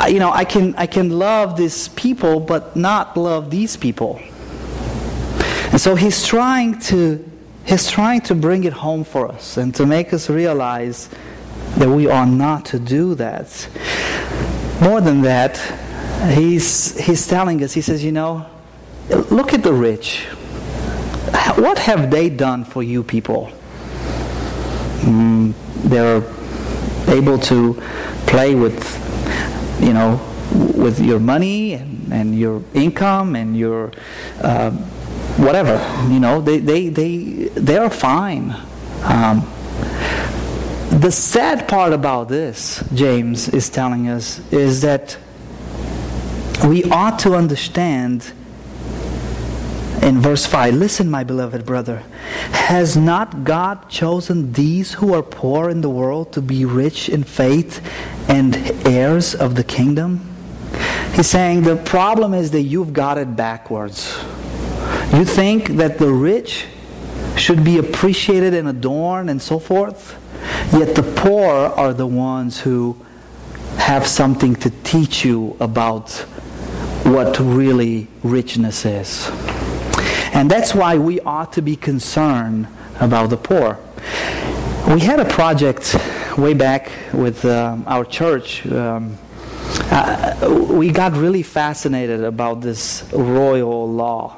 you 0.08 0.18
know, 0.18 0.30
I 0.30 0.44
can, 0.44 0.74
I 0.76 0.86
can 0.86 1.10
love 1.10 1.56
these 1.56 1.88
people 1.88 2.40
but 2.40 2.76
not 2.76 3.16
love 3.16 3.50
these 3.50 3.76
people. 3.76 4.20
And 5.70 5.80
so 5.80 5.94
he's 5.94 6.26
trying 6.26 6.80
to 6.80 7.24
he's 7.64 7.88
trying 7.88 8.20
to 8.22 8.34
bring 8.34 8.64
it 8.64 8.72
home 8.72 9.04
for 9.04 9.30
us 9.30 9.56
and 9.56 9.74
to 9.76 9.86
make 9.86 10.12
us 10.12 10.28
realize 10.28 11.08
that 11.76 11.88
we 11.88 12.08
are 12.08 12.26
not 12.26 12.64
to 12.66 12.80
do 12.80 13.14
that. 13.14 13.68
More 14.82 15.00
than 15.00 15.22
that, 15.22 15.56
he's 16.34 16.98
he's 16.98 17.26
telling 17.26 17.62
us, 17.62 17.72
he 17.72 17.82
says, 17.82 18.02
you 18.02 18.12
know, 18.12 18.46
look 19.30 19.52
at 19.54 19.62
the 19.62 19.72
rich. 19.72 20.24
What 21.54 21.78
have 21.78 22.10
they 22.10 22.28
done 22.30 22.64
for 22.64 22.82
you 22.82 23.04
people? 23.04 23.52
Mm, 25.02 25.54
they're 25.84 26.22
able 27.10 27.38
to 27.38 27.74
play 28.26 28.54
with, 28.54 28.78
you 29.80 29.92
know, 29.92 30.20
with 30.74 31.00
your 31.00 31.20
money 31.20 31.74
and, 31.74 32.12
and 32.12 32.38
your 32.38 32.62
income 32.74 33.36
and 33.36 33.56
your 33.56 33.92
uh, 34.40 34.70
whatever. 35.36 35.78
You 36.12 36.20
know, 36.20 36.40
they 36.40 36.58
they 36.58 36.88
they 36.88 37.18
they 37.54 37.76
are 37.76 37.90
fine. 37.90 38.54
Um, 39.02 39.48
the 40.90 41.10
sad 41.10 41.68
part 41.68 41.92
about 41.92 42.28
this, 42.28 42.82
James 42.94 43.48
is 43.48 43.70
telling 43.70 44.08
us, 44.08 44.40
is 44.52 44.82
that 44.82 45.16
we 46.66 46.84
ought 46.90 47.18
to 47.20 47.34
understand 47.34 48.32
in 50.02 50.20
verse 50.20 50.46
5 50.46 50.74
Listen, 50.74 51.10
my 51.10 51.24
beloved 51.24 51.64
brother, 51.66 52.02
has 52.52 52.96
not 52.96 53.44
God 53.44 53.88
chosen 53.88 54.52
these 54.52 54.94
who 54.94 55.14
are 55.14 55.22
poor 55.22 55.70
in 55.70 55.80
the 55.80 55.90
world 55.90 56.32
to 56.32 56.42
be 56.42 56.64
rich 56.64 57.08
in 57.08 57.24
faith 57.24 57.80
and 58.28 58.56
heirs 58.86 59.34
of 59.34 59.54
the 59.54 59.64
kingdom? 59.64 60.26
He's 61.14 61.28
saying 61.28 61.62
the 61.62 61.76
problem 61.76 62.34
is 62.34 62.50
that 62.52 62.62
you've 62.62 62.92
got 62.92 63.18
it 63.18 63.36
backwards. 63.36 64.16
You 65.12 65.24
think 65.24 65.68
that 65.76 65.98
the 65.98 66.12
rich 66.12 66.66
should 67.36 67.64
be 67.64 67.78
appreciated 67.78 68.54
and 68.54 68.68
adorned 68.68 69.30
and 69.30 69.40
so 69.42 69.58
forth, 69.58 70.16
yet 70.72 70.94
the 70.94 71.02
poor 71.02 71.50
are 71.50 71.92
the 71.92 72.06
ones 72.06 72.60
who 72.60 72.96
have 73.76 74.06
something 74.06 74.54
to 74.54 74.70
teach 74.84 75.24
you 75.24 75.56
about 75.58 76.10
what 77.04 77.38
really 77.40 78.06
richness 78.22 78.84
is. 78.84 79.30
And 80.32 80.50
that's 80.50 80.74
why 80.74 80.98
we 80.98 81.20
ought 81.20 81.52
to 81.54 81.62
be 81.62 81.76
concerned 81.76 82.68
about 83.00 83.30
the 83.30 83.36
poor. 83.36 83.78
We 84.88 85.00
had 85.00 85.20
a 85.20 85.24
project 85.24 85.96
way 86.38 86.54
back 86.54 86.90
with 87.12 87.44
um, 87.44 87.84
our 87.86 88.04
church. 88.04 88.66
Um, 88.66 89.18
uh, 89.90 90.66
we 90.70 90.90
got 90.90 91.12
really 91.12 91.42
fascinated 91.42 92.24
about 92.24 92.60
this 92.60 93.04
royal 93.12 93.90
law 93.90 94.36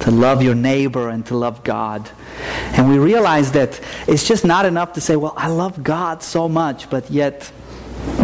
to 0.00 0.10
love 0.10 0.42
your 0.42 0.54
neighbor 0.54 1.08
and 1.08 1.24
to 1.26 1.36
love 1.36 1.64
God. 1.64 2.08
And 2.72 2.88
we 2.88 2.98
realized 2.98 3.54
that 3.54 3.80
it's 4.06 4.26
just 4.26 4.44
not 4.44 4.64
enough 4.66 4.92
to 4.94 5.00
say, 5.00 5.16
well, 5.16 5.34
I 5.36 5.48
love 5.48 5.82
God 5.82 6.22
so 6.22 6.48
much, 6.48 6.88
but 6.90 7.10
yet 7.10 7.50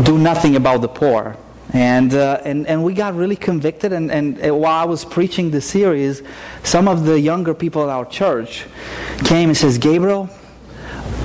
do 0.02 0.18
nothing 0.18 0.56
about 0.56 0.80
the 0.80 0.88
poor. 0.88 1.36
And, 1.74 2.14
uh, 2.14 2.40
and, 2.44 2.68
and 2.68 2.84
we 2.84 2.94
got 2.94 3.14
really 3.14 3.34
convicted. 3.34 3.92
And, 3.92 4.10
and 4.10 4.46
uh, 4.46 4.54
while 4.54 4.80
I 4.80 4.84
was 4.84 5.04
preaching 5.04 5.50
the 5.50 5.60
series, 5.60 6.22
some 6.62 6.86
of 6.86 7.04
the 7.04 7.18
younger 7.18 7.52
people 7.52 7.82
in 7.82 7.90
our 7.90 8.06
church 8.06 8.64
came 9.24 9.48
and 9.48 9.58
says, 9.58 9.76
Gabriel, 9.76 10.30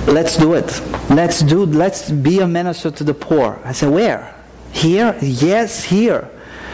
let's 0.08 0.36
do 0.36 0.54
it. 0.54 0.82
Let's 1.08 1.40
do. 1.40 1.64
Let's 1.64 2.10
be 2.10 2.40
a 2.40 2.48
minister 2.48 2.90
to 2.90 3.04
the 3.04 3.14
poor. 3.14 3.60
I 3.64 3.70
said, 3.70 3.90
where? 3.90 4.34
Here? 4.72 5.16
Yes, 5.22 5.84
here. 5.84 6.28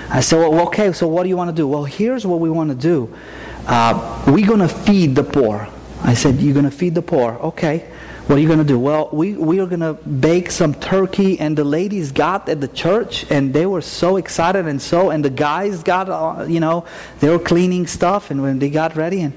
I 0.08 0.20
said, 0.20 0.38
well, 0.38 0.68
okay. 0.68 0.92
So 0.92 1.06
what 1.06 1.24
do 1.24 1.28
you 1.28 1.36
want 1.36 1.50
to 1.50 1.54
do? 1.54 1.68
Well, 1.68 1.84
here's 1.84 2.26
what 2.26 2.40
we 2.40 2.48
want 2.48 2.70
to 2.70 2.76
do. 2.76 3.14
Uh, 3.66 4.24
we're 4.26 4.46
going 4.46 4.60
to 4.60 4.68
feed 4.68 5.14
the 5.14 5.24
poor. 5.24 5.68
I 6.02 6.14
said, 6.14 6.36
you're 6.36 6.54
going 6.54 6.64
to 6.64 6.70
feed 6.70 6.94
the 6.94 7.02
poor. 7.02 7.34
Okay. 7.34 7.90
What 8.26 8.38
are 8.38 8.40
you 8.40 8.48
going 8.48 8.58
to 8.58 8.64
do? 8.64 8.76
Well, 8.76 9.08
we, 9.12 9.34
we 9.34 9.60
are 9.60 9.66
going 9.66 9.80
to 9.80 9.94
bake 9.94 10.50
some 10.50 10.74
turkey, 10.74 11.38
and 11.38 11.56
the 11.56 11.62
ladies 11.62 12.10
got 12.10 12.48
at 12.48 12.60
the 12.60 12.66
church, 12.66 13.24
and 13.30 13.54
they 13.54 13.66
were 13.66 13.80
so 13.80 14.16
excited, 14.16 14.66
and 14.66 14.82
so, 14.82 15.10
and 15.10 15.24
the 15.24 15.30
guys 15.30 15.84
got, 15.84 16.08
uh, 16.08 16.44
you 16.44 16.58
know, 16.58 16.84
they 17.20 17.28
were 17.28 17.38
cleaning 17.38 17.86
stuff, 17.86 18.32
and 18.32 18.42
when 18.42 18.58
they 18.58 18.68
got 18.68 18.96
ready, 18.96 19.20
and, 19.20 19.34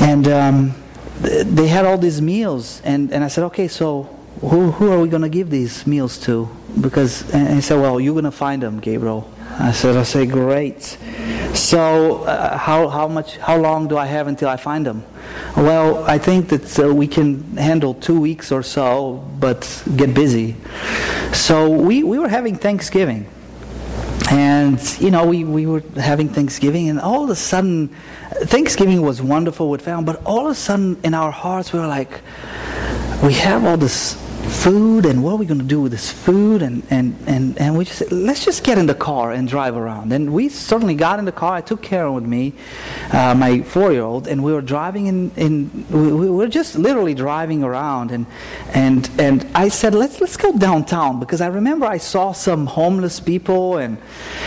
and 0.00 0.26
um, 0.26 0.74
they 1.20 1.66
had 1.66 1.84
all 1.84 1.98
these 1.98 2.22
meals, 2.22 2.80
and, 2.82 3.12
and 3.12 3.22
I 3.22 3.28
said, 3.28 3.44
okay, 3.44 3.68
so 3.68 4.04
who, 4.40 4.70
who 4.70 4.90
are 4.90 4.98
we 4.98 5.10
going 5.10 5.22
to 5.22 5.28
give 5.28 5.50
these 5.50 5.86
meals 5.86 6.16
to? 6.20 6.48
Because, 6.80 7.30
and 7.34 7.56
he 7.56 7.60
said, 7.60 7.78
well, 7.78 8.00
you're 8.00 8.14
going 8.14 8.24
to 8.24 8.30
find 8.30 8.62
them, 8.62 8.80
Gabriel. 8.80 9.30
I 9.58 9.72
said, 9.72 9.98
I 9.98 10.04
say, 10.04 10.24
great. 10.24 10.96
So, 11.52 12.24
uh, 12.24 12.56
how, 12.56 12.88
how 12.88 13.06
much, 13.06 13.36
how 13.36 13.58
long 13.58 13.86
do 13.86 13.98
I 13.98 14.06
have 14.06 14.28
until 14.28 14.48
I 14.48 14.56
find 14.56 14.86
them? 14.86 15.04
Well, 15.56 16.04
I 16.04 16.18
think 16.18 16.48
that 16.48 16.78
uh, 16.78 16.94
we 16.94 17.06
can 17.06 17.56
handle 17.56 17.94
two 17.94 18.18
weeks 18.18 18.50
or 18.50 18.62
so, 18.62 19.28
but 19.38 19.82
get 19.96 20.14
busy. 20.14 20.56
So 21.32 21.68
we, 21.68 22.02
we 22.02 22.18
were 22.18 22.28
having 22.28 22.56
Thanksgiving. 22.56 23.26
And, 24.30 24.80
you 24.98 25.10
know, 25.10 25.26
we, 25.26 25.44
we 25.44 25.66
were 25.66 25.82
having 25.96 26.28
Thanksgiving, 26.28 26.88
and 26.88 26.98
all 26.98 27.24
of 27.24 27.30
a 27.30 27.34
sudden, 27.34 27.88
Thanksgiving 28.44 29.02
was 29.02 29.20
wonderful 29.20 29.68
with 29.68 29.82
family, 29.82 30.04
but 30.04 30.24
all 30.24 30.46
of 30.46 30.52
a 30.52 30.54
sudden 30.54 30.98
in 31.04 31.12
our 31.12 31.30
hearts, 31.30 31.72
we 31.72 31.80
were 31.80 31.86
like, 31.86 32.20
we 33.22 33.34
have 33.34 33.64
all 33.64 33.76
this 33.76 34.14
food 34.42 35.06
and 35.06 35.24
what 35.24 35.32
are 35.32 35.36
we 35.36 35.46
going 35.46 35.60
to 35.60 35.66
do 35.66 35.80
with 35.80 35.92
this 35.92 36.10
food 36.10 36.62
and, 36.62 36.82
and, 36.90 37.16
and, 37.26 37.58
and 37.58 37.76
we 37.76 37.84
just 37.84 37.98
said, 37.98 38.12
let's 38.12 38.44
just 38.44 38.62
get 38.62 38.78
in 38.78 38.86
the 38.86 38.94
car 38.94 39.32
and 39.32 39.48
drive 39.48 39.76
around. 39.76 40.12
And 40.12 40.32
we 40.32 40.48
certainly 40.48 40.94
got 40.94 41.18
in 41.18 41.24
the 41.24 41.32
car. 41.32 41.54
I 41.54 41.60
took 41.60 41.82
karen 41.82 42.14
with 42.14 42.24
me 42.24 42.52
uh, 43.12 43.34
my 43.34 43.62
four-year-old 43.62 44.28
and 44.28 44.44
we 44.44 44.52
were 44.52 44.60
driving 44.60 45.06
in, 45.06 45.30
in 45.36 45.86
we, 45.90 46.12
we 46.12 46.30
were 46.30 46.48
just 46.48 46.76
literally 46.76 47.14
driving 47.14 47.64
around. 47.64 48.10
And, 48.10 48.26
and, 48.72 49.10
and 49.18 49.46
i 49.54 49.68
said 49.68 49.94
let's, 49.94 50.20
let's 50.20 50.36
go 50.36 50.56
downtown 50.56 51.18
because 51.18 51.40
i 51.40 51.48
remember 51.48 51.86
i 51.86 51.98
saw 51.98 52.32
some 52.32 52.66
homeless 52.66 53.20
people. 53.20 53.78
And 53.78 53.98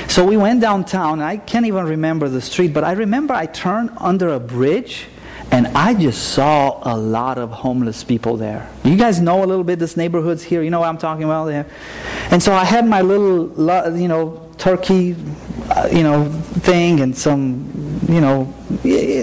so 0.08 0.26
we 0.26 0.38
went 0.38 0.62
downtown. 0.62 1.22
I 1.22 1.38
can't 1.38 1.66
even 1.66 1.86
remember 1.86 2.30
the 2.30 2.42
street 2.42 2.74
but 2.74 2.84
i 2.84 2.94
remember 2.94 3.34
i 3.34 3.46
turned 3.46 3.92
under 3.98 4.30
a 4.30 4.40
bridge 4.40 5.08
and 5.56 5.68
I 5.68 5.94
just 5.94 6.34
saw 6.34 6.82
a 6.84 6.98
lot 6.98 7.38
of 7.38 7.50
homeless 7.50 8.04
people 8.04 8.36
there. 8.36 8.70
You 8.84 8.98
guys 8.98 9.22
know 9.22 9.42
a 9.42 9.48
little 9.48 9.64
bit 9.64 9.80
this 9.80 9.96
neighborhoods 9.96 10.44
here. 10.44 10.62
You 10.62 10.70
know 10.70 10.82
what 10.82 10.90
I'm 10.90 10.98
talking 10.98 11.24
about. 11.24 11.48
Yeah. 11.48 11.64
And 12.30 12.44
so 12.44 12.52
I 12.52 12.66
had 12.66 12.86
my 12.86 13.02
little, 13.02 13.48
you 13.98 14.10
know, 14.10 14.52
turkey, 14.58 15.16
uh, 15.70 15.88
you 15.90 16.04
know, 16.04 16.26
thing 16.60 17.00
and 17.00 17.18
some, 17.18 18.02
you 18.10 18.20
know, 18.20 18.54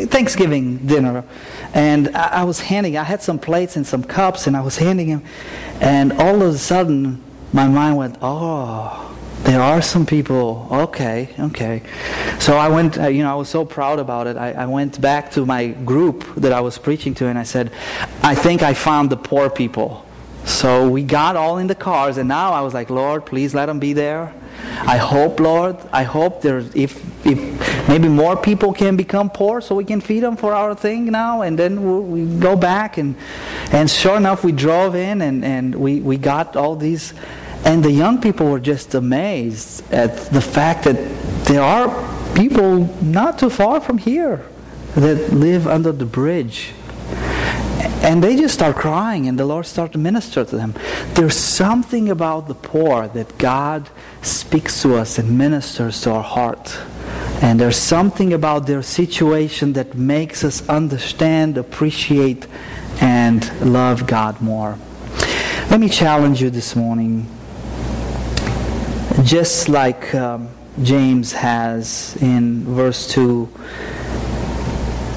Thanksgiving 0.06 0.78
dinner. 0.86 1.22
And 1.74 2.08
I, 2.16 2.44
was 2.44 2.60
handing. 2.60 2.96
I 2.96 3.02
had 3.02 3.20
some 3.20 3.38
plates 3.38 3.76
and 3.76 3.86
some 3.86 4.02
cups, 4.02 4.46
and 4.46 4.56
I 4.56 4.62
was 4.62 4.78
handing 4.78 5.08
him. 5.08 5.24
And 5.82 6.14
all 6.14 6.36
of 6.36 6.54
a 6.54 6.56
sudden, 6.56 7.22
my 7.52 7.68
mind 7.68 7.98
went, 7.98 8.16
oh 8.22 9.11
there 9.44 9.60
are 9.60 9.82
some 9.82 10.06
people, 10.06 10.68
okay, 10.70 11.28
okay. 11.38 11.82
So 12.38 12.56
I 12.56 12.68
went, 12.68 12.98
uh, 12.98 13.08
you 13.08 13.22
know, 13.24 13.32
I 13.32 13.34
was 13.34 13.48
so 13.48 13.64
proud 13.64 13.98
about 13.98 14.26
it. 14.26 14.36
I, 14.36 14.52
I, 14.52 14.66
went 14.66 15.00
back 15.00 15.32
to 15.32 15.44
my 15.44 15.68
group 15.68 16.24
that 16.36 16.52
I 16.52 16.60
was 16.60 16.78
preaching 16.78 17.14
to 17.14 17.26
and 17.26 17.38
I 17.38 17.42
said, 17.42 17.72
I 18.22 18.36
think 18.36 18.62
I 18.62 18.74
found 18.74 19.10
the 19.10 19.16
poor 19.16 19.50
people. 19.50 20.06
So 20.44 20.88
we 20.88 21.02
got 21.02 21.36
all 21.36 21.58
in 21.58 21.66
the 21.66 21.74
cars 21.74 22.18
and 22.18 22.28
now 22.28 22.52
I 22.52 22.60
was 22.60 22.72
like, 22.72 22.88
Lord, 22.88 23.26
please 23.26 23.54
let 23.54 23.66
them 23.66 23.80
be 23.80 23.92
there. 23.92 24.32
I 24.86 24.96
hope, 24.96 25.40
Lord, 25.40 25.76
I 25.92 26.04
hope 26.04 26.42
there's, 26.42 26.74
if, 26.74 27.02
if 27.26 27.88
maybe 27.88 28.08
more 28.08 28.36
people 28.36 28.72
can 28.72 28.96
become 28.96 29.28
poor 29.30 29.60
so 29.60 29.74
we 29.74 29.84
can 29.84 30.00
feed 30.00 30.20
them 30.20 30.36
for 30.36 30.54
our 30.54 30.74
thing 30.74 31.06
now 31.06 31.42
and 31.42 31.58
then 31.58 31.82
we 31.82 32.22
we 32.24 32.40
go 32.40 32.56
back 32.56 32.96
and, 32.96 33.16
and 33.72 33.90
sure 33.90 34.16
enough 34.16 34.44
we 34.44 34.52
drove 34.52 34.94
in 34.94 35.22
and, 35.22 35.44
and 35.44 35.74
we, 35.74 36.00
we 36.00 36.16
got 36.16 36.56
all 36.56 36.76
these 36.76 37.14
and 37.64 37.84
the 37.84 37.90
young 37.90 38.20
people 38.20 38.50
were 38.50 38.60
just 38.60 38.94
amazed 38.94 39.90
at 39.92 40.16
the 40.26 40.40
fact 40.40 40.84
that 40.84 40.96
there 41.44 41.62
are 41.62 42.34
people 42.34 42.86
not 43.02 43.38
too 43.38 43.50
far 43.50 43.80
from 43.80 43.98
here 43.98 44.44
that 44.94 45.32
live 45.32 45.66
under 45.66 45.92
the 45.92 46.04
bridge. 46.06 46.72
And 48.02 48.22
they 48.22 48.34
just 48.34 48.54
start 48.54 48.74
crying, 48.74 49.28
and 49.28 49.38
the 49.38 49.44
Lord 49.44 49.64
starts 49.64 49.92
to 49.92 49.98
minister 49.98 50.44
to 50.44 50.56
them. 50.56 50.74
There's 51.14 51.36
something 51.36 52.10
about 52.10 52.48
the 52.48 52.54
poor 52.54 53.06
that 53.08 53.38
God 53.38 53.88
speaks 54.22 54.82
to 54.82 54.96
us 54.96 55.18
and 55.18 55.38
ministers 55.38 56.00
to 56.02 56.10
our 56.10 56.22
heart. 56.22 56.76
And 57.40 57.60
there's 57.60 57.76
something 57.76 58.32
about 58.32 58.66
their 58.66 58.82
situation 58.82 59.74
that 59.74 59.94
makes 59.94 60.42
us 60.42 60.68
understand, 60.68 61.56
appreciate, 61.56 62.48
and 63.00 63.48
love 63.60 64.06
God 64.08 64.40
more. 64.40 64.78
Let 65.70 65.78
me 65.78 65.88
challenge 65.88 66.42
you 66.42 66.50
this 66.50 66.74
morning. 66.74 67.28
Just 69.24 69.68
like 69.68 70.14
um, 70.14 70.48
James 70.82 71.32
has 71.32 72.16
in 72.20 72.64
verse 72.64 73.06
2 73.08 73.48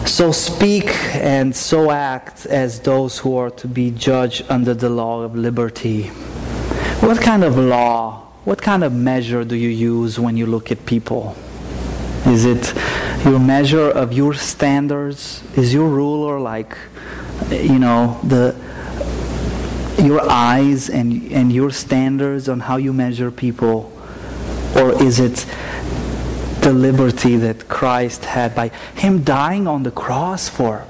so 0.05 0.31
speak 0.31 0.85
and 1.15 1.55
so 1.55 1.89
act 1.91 2.45
as 2.45 2.79
those 2.79 3.17
who 3.17 3.35
are 3.35 3.49
to 3.49 3.67
be 3.67 3.89
judged 3.91 4.45
under 4.49 4.73
the 4.73 4.89
law 4.89 5.21
of 5.21 5.35
liberty. 5.35 6.03
What 7.01 7.19
kind 7.19 7.43
of 7.43 7.57
law, 7.57 8.21
what 8.45 8.61
kind 8.61 8.83
of 8.83 8.93
measure 8.93 9.43
do 9.43 9.55
you 9.55 9.69
use 9.69 10.19
when 10.19 10.37
you 10.37 10.45
look 10.45 10.71
at 10.71 10.85
people? 10.85 11.35
Is 12.27 12.45
it 12.45 12.73
your 13.25 13.39
measure 13.39 13.89
of 13.89 14.13
your 14.13 14.35
standards? 14.35 15.43
Is 15.57 15.73
your 15.73 15.89
ruler 15.89 16.39
like, 16.39 16.77
you 17.49 17.79
know, 17.79 18.19
the 18.23 18.55
your 19.97 20.21
eyes 20.29 20.89
and 20.89 21.31
and 21.31 21.51
your 21.51 21.71
standards 21.71 22.47
on 22.47 22.59
how 22.59 22.77
you 22.77 22.93
measure 22.93 23.31
people, 23.31 23.91
or 24.75 25.01
is 25.01 25.19
it 25.19 25.45
the 26.61 26.73
liberty 26.73 27.37
that 27.37 27.67
Christ 27.67 28.25
had 28.25 28.53
by 28.55 28.69
Him 28.95 29.23
dying 29.23 29.67
on 29.67 29.83
the 29.83 29.91
cross 29.91 30.49
for 30.49 30.85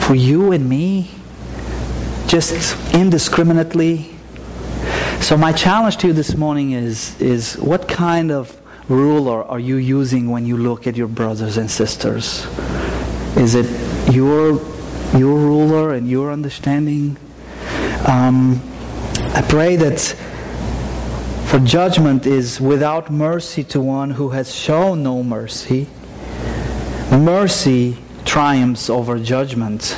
for 0.00 0.14
you 0.14 0.52
and 0.52 0.68
me, 0.68 1.10
just 2.26 2.76
indiscriminately? 2.94 4.16
So 5.20 5.36
my 5.36 5.52
challenge 5.52 5.96
to 5.98 6.08
you 6.08 6.12
this 6.12 6.36
morning 6.36 6.72
is 6.72 7.20
is 7.20 7.56
what 7.58 7.88
kind 7.88 8.30
of 8.30 8.60
ruler 8.88 9.44
are 9.44 9.58
you 9.58 9.76
using 9.76 10.30
when 10.30 10.46
you 10.46 10.56
look 10.56 10.86
at 10.86 10.96
your 10.96 11.08
brothers 11.08 11.56
and 11.56 11.70
sisters? 11.70 12.46
Is 13.36 13.54
it 13.54 13.66
your 14.12 14.60
your 15.16 15.38
ruler 15.38 15.92
and 15.94 16.08
your 16.08 16.32
understanding? 16.32 17.16
Um, 18.06 18.60
I 19.34 19.42
pray 19.42 19.76
that 19.76 20.16
for 21.46 21.60
judgment 21.60 22.26
is 22.26 22.60
without 22.60 23.10
mercy 23.10 23.62
to 23.62 23.80
one 23.80 24.10
who 24.10 24.30
has 24.30 24.52
shown 24.52 25.04
no 25.04 25.22
mercy. 25.22 25.86
Mercy 27.10 27.96
triumphs 28.24 28.90
over 28.90 29.16
judgment. 29.18 29.96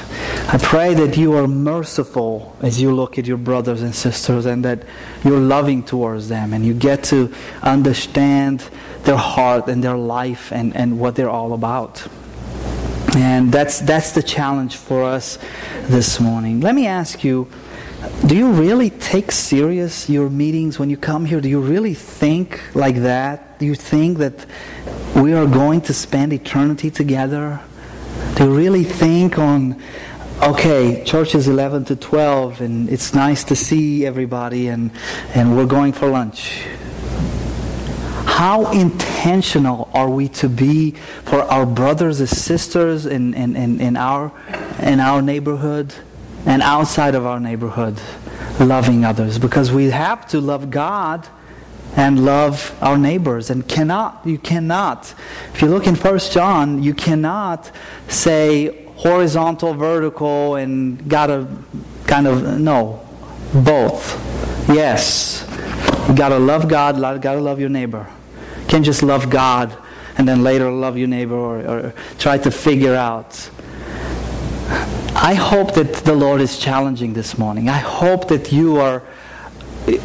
I 0.48 0.58
pray 0.58 0.92
that 0.94 1.16
you 1.16 1.32
are 1.34 1.48
merciful 1.48 2.54
as 2.60 2.80
you 2.80 2.94
look 2.94 3.18
at 3.18 3.26
your 3.26 3.38
brothers 3.38 3.80
and 3.80 3.94
sisters 3.94 4.44
and 4.44 4.62
that 4.66 4.82
you're 5.24 5.40
loving 5.40 5.82
towards 5.82 6.28
them 6.28 6.52
and 6.52 6.66
you 6.66 6.74
get 6.74 7.02
to 7.04 7.32
understand 7.62 8.68
their 9.04 9.16
heart 9.16 9.68
and 9.68 9.82
their 9.82 9.96
life 9.96 10.52
and, 10.52 10.76
and 10.76 11.00
what 11.00 11.16
they're 11.16 11.30
all 11.30 11.54
about. 11.54 12.06
And 13.16 13.50
that's, 13.50 13.80
that's 13.80 14.12
the 14.12 14.22
challenge 14.22 14.76
for 14.76 15.02
us 15.02 15.38
this 15.84 16.20
morning. 16.20 16.60
Let 16.60 16.74
me 16.74 16.86
ask 16.86 17.24
you 17.24 17.48
do 18.26 18.36
you 18.36 18.50
really 18.50 18.90
take 18.90 19.32
serious 19.32 20.10
your 20.10 20.28
meetings 20.28 20.78
when 20.78 20.90
you 20.90 20.96
come 20.96 21.24
here? 21.24 21.40
Do 21.40 21.48
you 21.48 21.60
really 21.60 21.94
think 21.94 22.60
like 22.74 22.96
that? 22.96 23.58
Do 23.58 23.66
you 23.66 23.74
think 23.74 24.18
that 24.18 24.44
we 25.14 25.32
are 25.32 25.46
going 25.46 25.82
to 25.82 25.94
spend 25.94 26.32
eternity 26.32 26.90
together? 26.90 27.60
Do 28.34 28.44
you 28.44 28.56
really 28.56 28.84
think 28.84 29.38
on 29.38 29.80
okay, 30.42 31.02
church 31.04 31.34
is 31.34 31.48
11 31.48 31.86
to 31.86 31.96
12, 31.96 32.60
and 32.60 32.88
it's 32.88 33.12
nice 33.14 33.44
to 33.44 33.56
see 33.56 34.06
everybody, 34.06 34.68
and, 34.68 34.90
and 35.34 35.56
we're 35.56 35.66
going 35.66 35.92
for 35.92 36.08
lunch. 36.08 36.64
How 38.24 38.70
intentional 38.70 39.88
are 39.92 40.08
we 40.08 40.28
to 40.28 40.48
be 40.48 40.92
for 41.24 41.42
our 41.42 41.66
brothers 41.66 42.20
and 42.20 42.28
sisters 42.28 43.04
in, 43.04 43.34
in, 43.34 43.56
in, 43.56 43.80
in, 43.80 43.96
our, 43.96 44.30
in 44.80 45.00
our 45.00 45.20
neighborhood 45.20 45.92
and 46.48 46.62
outside 46.62 47.14
of 47.14 47.24
our 47.24 47.38
neighborhood, 47.38 48.00
loving 48.58 49.04
others? 49.04 49.38
Because 49.38 49.70
we 49.70 49.90
have 49.90 50.26
to 50.28 50.40
love 50.40 50.70
God 50.70 51.28
and 51.94 52.24
love 52.24 52.76
our 52.82 52.98
neighbors 52.98 53.48
and 53.48 53.66
cannot 53.66 54.20
you 54.24 54.36
cannot 54.36 55.14
if 55.54 55.62
you 55.62 55.68
look 55.68 55.86
in 55.86 55.96
first 55.96 56.32
john 56.32 56.82
you 56.82 56.92
cannot 56.92 57.72
say 58.08 58.88
horizontal, 58.98 59.74
vertical, 59.74 60.56
and 60.56 61.08
gotta 61.08 61.46
kind 62.06 62.26
of, 62.26 62.58
no, 62.58 63.00
both. 63.54 64.18
Yes. 64.68 65.46
You 66.08 66.16
gotta 66.16 66.38
love 66.38 66.68
God, 66.68 67.00
gotta 67.22 67.40
love 67.40 67.60
your 67.60 67.68
neighbor. 67.68 68.06
You 68.60 68.66
can't 68.66 68.84
just 68.84 69.02
love 69.02 69.30
God 69.30 69.76
and 70.16 70.26
then 70.26 70.42
later 70.42 70.70
love 70.70 70.98
your 70.98 71.06
neighbor 71.06 71.36
or, 71.36 71.58
or 71.60 71.94
try 72.18 72.38
to 72.38 72.50
figure 72.50 72.94
out. 72.94 73.50
I 75.20 75.34
hope 75.34 75.74
that 75.74 75.94
the 75.94 76.14
Lord 76.14 76.40
is 76.40 76.60
challenging 76.60 77.12
this 77.12 77.36
morning. 77.36 77.68
I 77.68 77.78
hope 77.78 78.28
that 78.28 78.52
you 78.52 78.76
are 78.78 79.02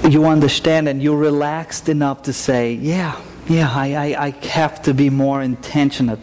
you 0.10 0.26
understand 0.26 0.90
and 0.90 1.04
you're 1.04 1.18
relaxed 1.18 1.88
enough 1.88 2.24
to 2.24 2.34
say, 2.34 2.74
yeah, 2.74 3.22
yeah, 3.48 3.70
I, 3.72 3.94
I, 3.94 4.26
I 4.26 4.30
have 4.48 4.82
to 4.84 4.94
be 4.94 5.12
more 5.12 5.44
intentional 5.44 6.18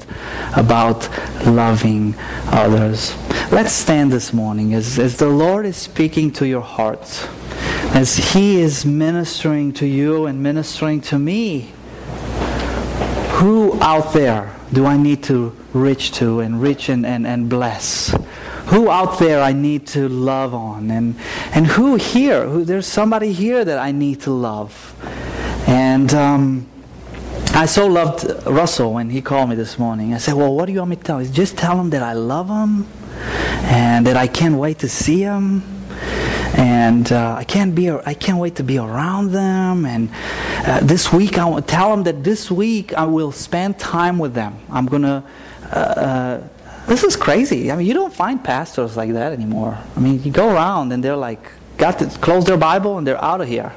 about 0.56 1.08
loving 1.46 2.16
others. 2.46 3.14
Let's 3.52 3.72
stand 3.72 4.10
this 4.10 4.32
morning 4.32 4.74
as, 4.74 4.98
as 4.98 5.18
the 5.18 5.28
Lord 5.28 5.66
is 5.66 5.76
speaking 5.76 6.32
to 6.32 6.46
your 6.46 6.60
hearts, 6.60 7.28
as 7.94 8.16
He 8.16 8.60
is 8.60 8.84
ministering 8.84 9.72
to 9.74 9.86
you 9.86 10.26
and 10.26 10.42
ministering 10.42 11.00
to 11.02 11.18
me. 11.18 11.72
Who 13.34 13.80
out 13.80 14.12
there 14.14 14.52
do 14.72 14.84
I 14.84 14.96
need 14.96 15.22
to 15.24 15.54
reach 15.72 16.10
to 16.14 16.40
and 16.40 16.60
reach 16.60 16.88
and, 16.88 17.06
and, 17.06 17.24
and 17.24 17.48
bless? 17.48 18.14
Who 18.66 18.90
out 18.90 19.18
there 19.18 19.42
I 19.42 19.52
need 19.52 19.86
to 19.88 20.08
love 20.08 20.54
on? 20.54 20.90
And, 20.90 21.16
and 21.52 21.66
who 21.66 21.96
here? 21.96 22.46
Who, 22.46 22.64
there's 22.64 22.86
somebody 22.86 23.32
here 23.32 23.64
that 23.64 23.78
I 23.78 23.92
need 23.92 24.20
to 24.22 24.30
love. 24.30 24.94
And 25.66 26.12
um, 26.14 26.68
I 27.52 27.66
so 27.66 27.86
loved 27.86 28.46
Russell 28.46 28.94
when 28.94 29.10
he 29.10 29.20
called 29.20 29.50
me 29.50 29.56
this 29.56 29.78
morning. 29.78 30.14
I 30.14 30.18
said, 30.18 30.34
Well, 30.34 30.54
what 30.54 30.66
do 30.66 30.72
you 30.72 30.78
want 30.78 30.90
me 30.90 30.96
to 30.96 31.02
tell 31.02 31.18
him? 31.18 31.32
Just 31.32 31.56
tell 31.58 31.78
him 31.78 31.90
that 31.90 32.02
I 32.02 32.12
love 32.12 32.48
him 32.48 32.86
and 33.64 34.06
that 34.06 34.16
I 34.16 34.26
can't 34.26 34.56
wait 34.56 34.78
to 34.80 34.88
see 34.88 35.20
him. 35.20 35.62
And 36.54 37.10
uh, 37.10 37.34
I 37.38 37.44
can't 37.44 37.74
be. 37.74 37.90
I 37.90 38.14
can't 38.14 38.38
wait 38.38 38.56
to 38.56 38.64
be 38.64 38.78
around 38.78 39.30
them. 39.32 39.86
And 39.86 40.10
uh, 40.66 40.80
this 40.80 41.12
week, 41.12 41.38
I 41.38 41.44
will 41.44 41.62
tell 41.62 41.90
them 41.90 42.02
that 42.04 42.24
this 42.24 42.50
week 42.50 42.92
I 42.94 43.04
will 43.04 43.32
spend 43.32 43.78
time 43.78 44.18
with 44.18 44.34
them. 44.34 44.58
I'm 44.70 44.86
gonna. 44.86 45.24
Uh, 45.72 45.76
uh, 45.76 46.48
this 46.90 47.04
is 47.04 47.14
crazy. 47.14 47.70
I 47.70 47.76
mean, 47.76 47.86
you 47.86 47.94
don't 47.94 48.12
find 48.12 48.42
pastors 48.42 48.96
like 48.96 49.12
that 49.12 49.32
anymore. 49.32 49.78
I 49.96 50.00
mean, 50.00 50.20
you 50.24 50.32
go 50.32 50.52
around 50.52 50.90
and 50.90 51.04
they're 51.04 51.14
like, 51.14 51.40
got 51.76 52.00
to 52.00 52.06
close 52.18 52.44
their 52.44 52.56
Bible 52.56 52.98
and 52.98 53.06
they're 53.06 53.24
out 53.24 53.40
of 53.40 53.46
here. 53.46 53.72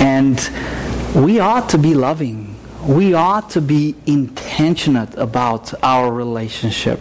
And 0.00 0.36
we 1.14 1.38
ought 1.38 1.68
to 1.68 1.78
be 1.78 1.94
loving. 1.94 2.56
We 2.84 3.14
ought 3.14 3.50
to 3.50 3.60
be 3.60 3.94
intentional 4.04 5.06
about 5.16 5.72
our 5.80 6.12
relationship. 6.12 6.98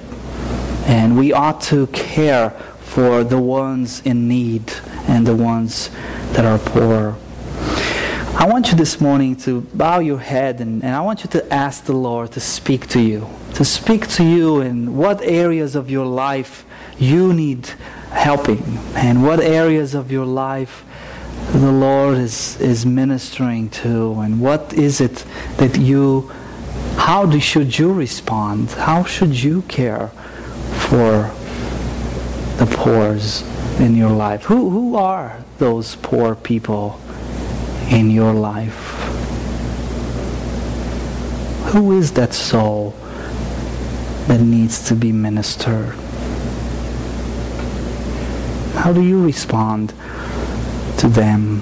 And 0.85 1.17
we 1.17 1.33
ought 1.33 1.61
to 1.61 1.87
care 1.87 2.51
for 2.81 3.23
the 3.23 3.39
ones 3.39 4.01
in 4.05 4.27
need 4.27 4.71
and 5.07 5.25
the 5.25 5.35
ones 5.35 5.89
that 6.33 6.45
are 6.45 6.59
poor. 6.59 7.17
I 8.37 8.47
want 8.47 8.69
you 8.69 8.77
this 8.77 9.01
morning 9.01 9.35
to 9.37 9.61
bow 9.61 9.97
your 9.97 10.19
head 10.19 10.61
and, 10.61 10.83
and 10.83 10.95
I 10.95 11.01
want 11.01 11.23
you 11.23 11.29
to 11.31 11.51
ask 11.51 11.85
the 11.85 11.93
Lord 11.93 12.33
to 12.33 12.39
speak 12.39 12.85
to 12.89 13.01
you. 13.01 13.27
To 13.59 13.65
speak 13.65 14.07
to 14.11 14.23
you 14.23 14.61
in 14.61 14.95
what 14.95 15.21
areas 15.21 15.75
of 15.75 15.91
your 15.91 16.05
life 16.05 16.65
you 16.97 17.33
need 17.33 17.67
helping 18.09 18.79
and 18.95 19.21
what 19.21 19.41
areas 19.41 19.93
of 19.93 20.13
your 20.13 20.25
life 20.25 20.85
the 21.51 21.69
Lord 21.69 22.19
is, 22.19 22.57
is 22.61 22.85
ministering 22.85 23.69
to 23.83 24.13
and 24.21 24.39
what 24.39 24.71
is 24.71 25.01
it 25.01 25.25
that 25.57 25.77
you, 25.77 26.29
how 26.95 27.25
do, 27.25 27.37
should 27.41 27.77
you 27.77 27.91
respond? 27.91 28.71
How 28.71 29.03
should 29.03 29.35
you 29.43 29.63
care 29.63 30.07
for 30.87 31.29
the 32.63 32.73
poors 32.77 33.41
in 33.77 33.93
your 33.93 34.11
life? 34.11 34.45
Who, 34.45 34.69
who 34.69 34.95
are 34.95 35.43
those 35.57 35.97
poor 35.97 36.33
people 36.33 36.97
in 37.89 38.09
your 38.09 38.31
life? 38.31 38.95
Who 41.73 41.91
is 41.99 42.13
that 42.13 42.33
soul 42.33 42.95
that 44.29 44.39
needs 44.39 44.87
to 44.87 44.95
be 44.95 45.11
ministered? 45.11 45.93
How 48.75 48.93
do 48.93 49.01
you 49.01 49.25
respond 49.25 49.93
to 50.99 51.07
them. 51.07 51.61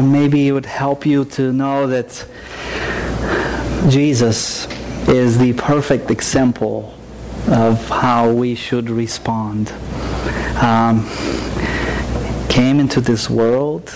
Maybe 0.00 0.48
it 0.48 0.52
would 0.52 0.66
help 0.66 1.06
you 1.06 1.24
to 1.24 1.52
know 1.52 1.86
that 1.86 2.24
Jesus 3.88 4.66
is 5.08 5.38
the 5.38 5.52
perfect 5.52 6.10
example 6.10 6.94
of 7.48 7.88
how 7.88 8.32
we 8.32 8.54
should 8.54 8.90
respond. 8.90 9.72
Um, 10.60 11.06
came 12.48 12.80
into 12.80 13.00
this 13.00 13.30
world, 13.30 13.94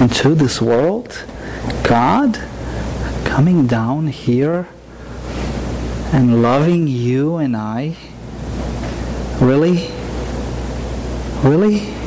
into 0.00 0.34
this 0.34 0.60
world, 0.60 1.24
God 1.84 2.36
coming 3.24 3.66
down 3.66 4.08
here 4.08 4.68
and 6.12 6.42
loving 6.42 6.88
you 6.88 7.36
and 7.36 7.56
I. 7.56 7.96
Really? 9.40 9.88
Really? 11.42 11.99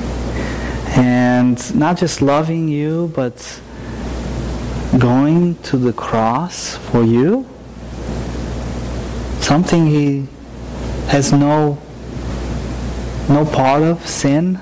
And 0.96 1.76
not 1.76 1.98
just 1.98 2.22
loving 2.22 2.68
you, 2.68 3.12
but 3.16 3.62
going 5.00 5.56
to 5.64 5.78
the 5.78 5.94
cross 5.94 6.76
for 6.76 7.04
you? 7.04 7.48
Something 9.40 9.88
he 9.88 10.28
has 11.08 11.32
no 11.34 11.80
no 13.30 13.46
part 13.46 13.82
of 13.82 14.06
sin 14.06 14.60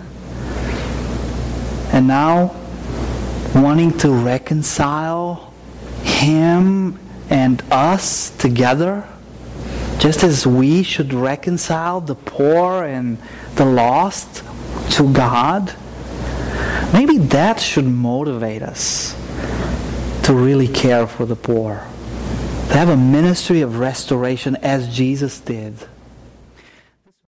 and 1.91 2.07
now 2.07 2.55
wanting 3.55 3.97
to 3.97 4.11
reconcile 4.11 5.51
him 6.03 6.97
and 7.29 7.61
us 7.71 8.29
together 8.37 9.07
just 9.97 10.23
as 10.23 10.45
we 10.47 10.83
should 10.83 11.13
reconcile 11.13 11.99
the 12.01 12.15
poor 12.15 12.83
and 12.83 13.17
the 13.55 13.65
lost 13.65 14.43
to 14.91 15.11
God 15.11 15.75
maybe 16.93 17.17
that 17.17 17.59
should 17.59 17.85
motivate 17.85 18.61
us 18.61 19.13
to 20.23 20.33
really 20.33 20.67
care 20.67 21.07
for 21.07 21.25
the 21.25 21.35
poor. 21.35 21.85
To 22.69 22.73
have 22.73 22.89
a 22.89 22.97
ministry 22.97 23.61
of 23.61 23.79
restoration 23.79 24.55
as 24.57 24.93
Jesus 24.93 25.39
did 25.39 25.75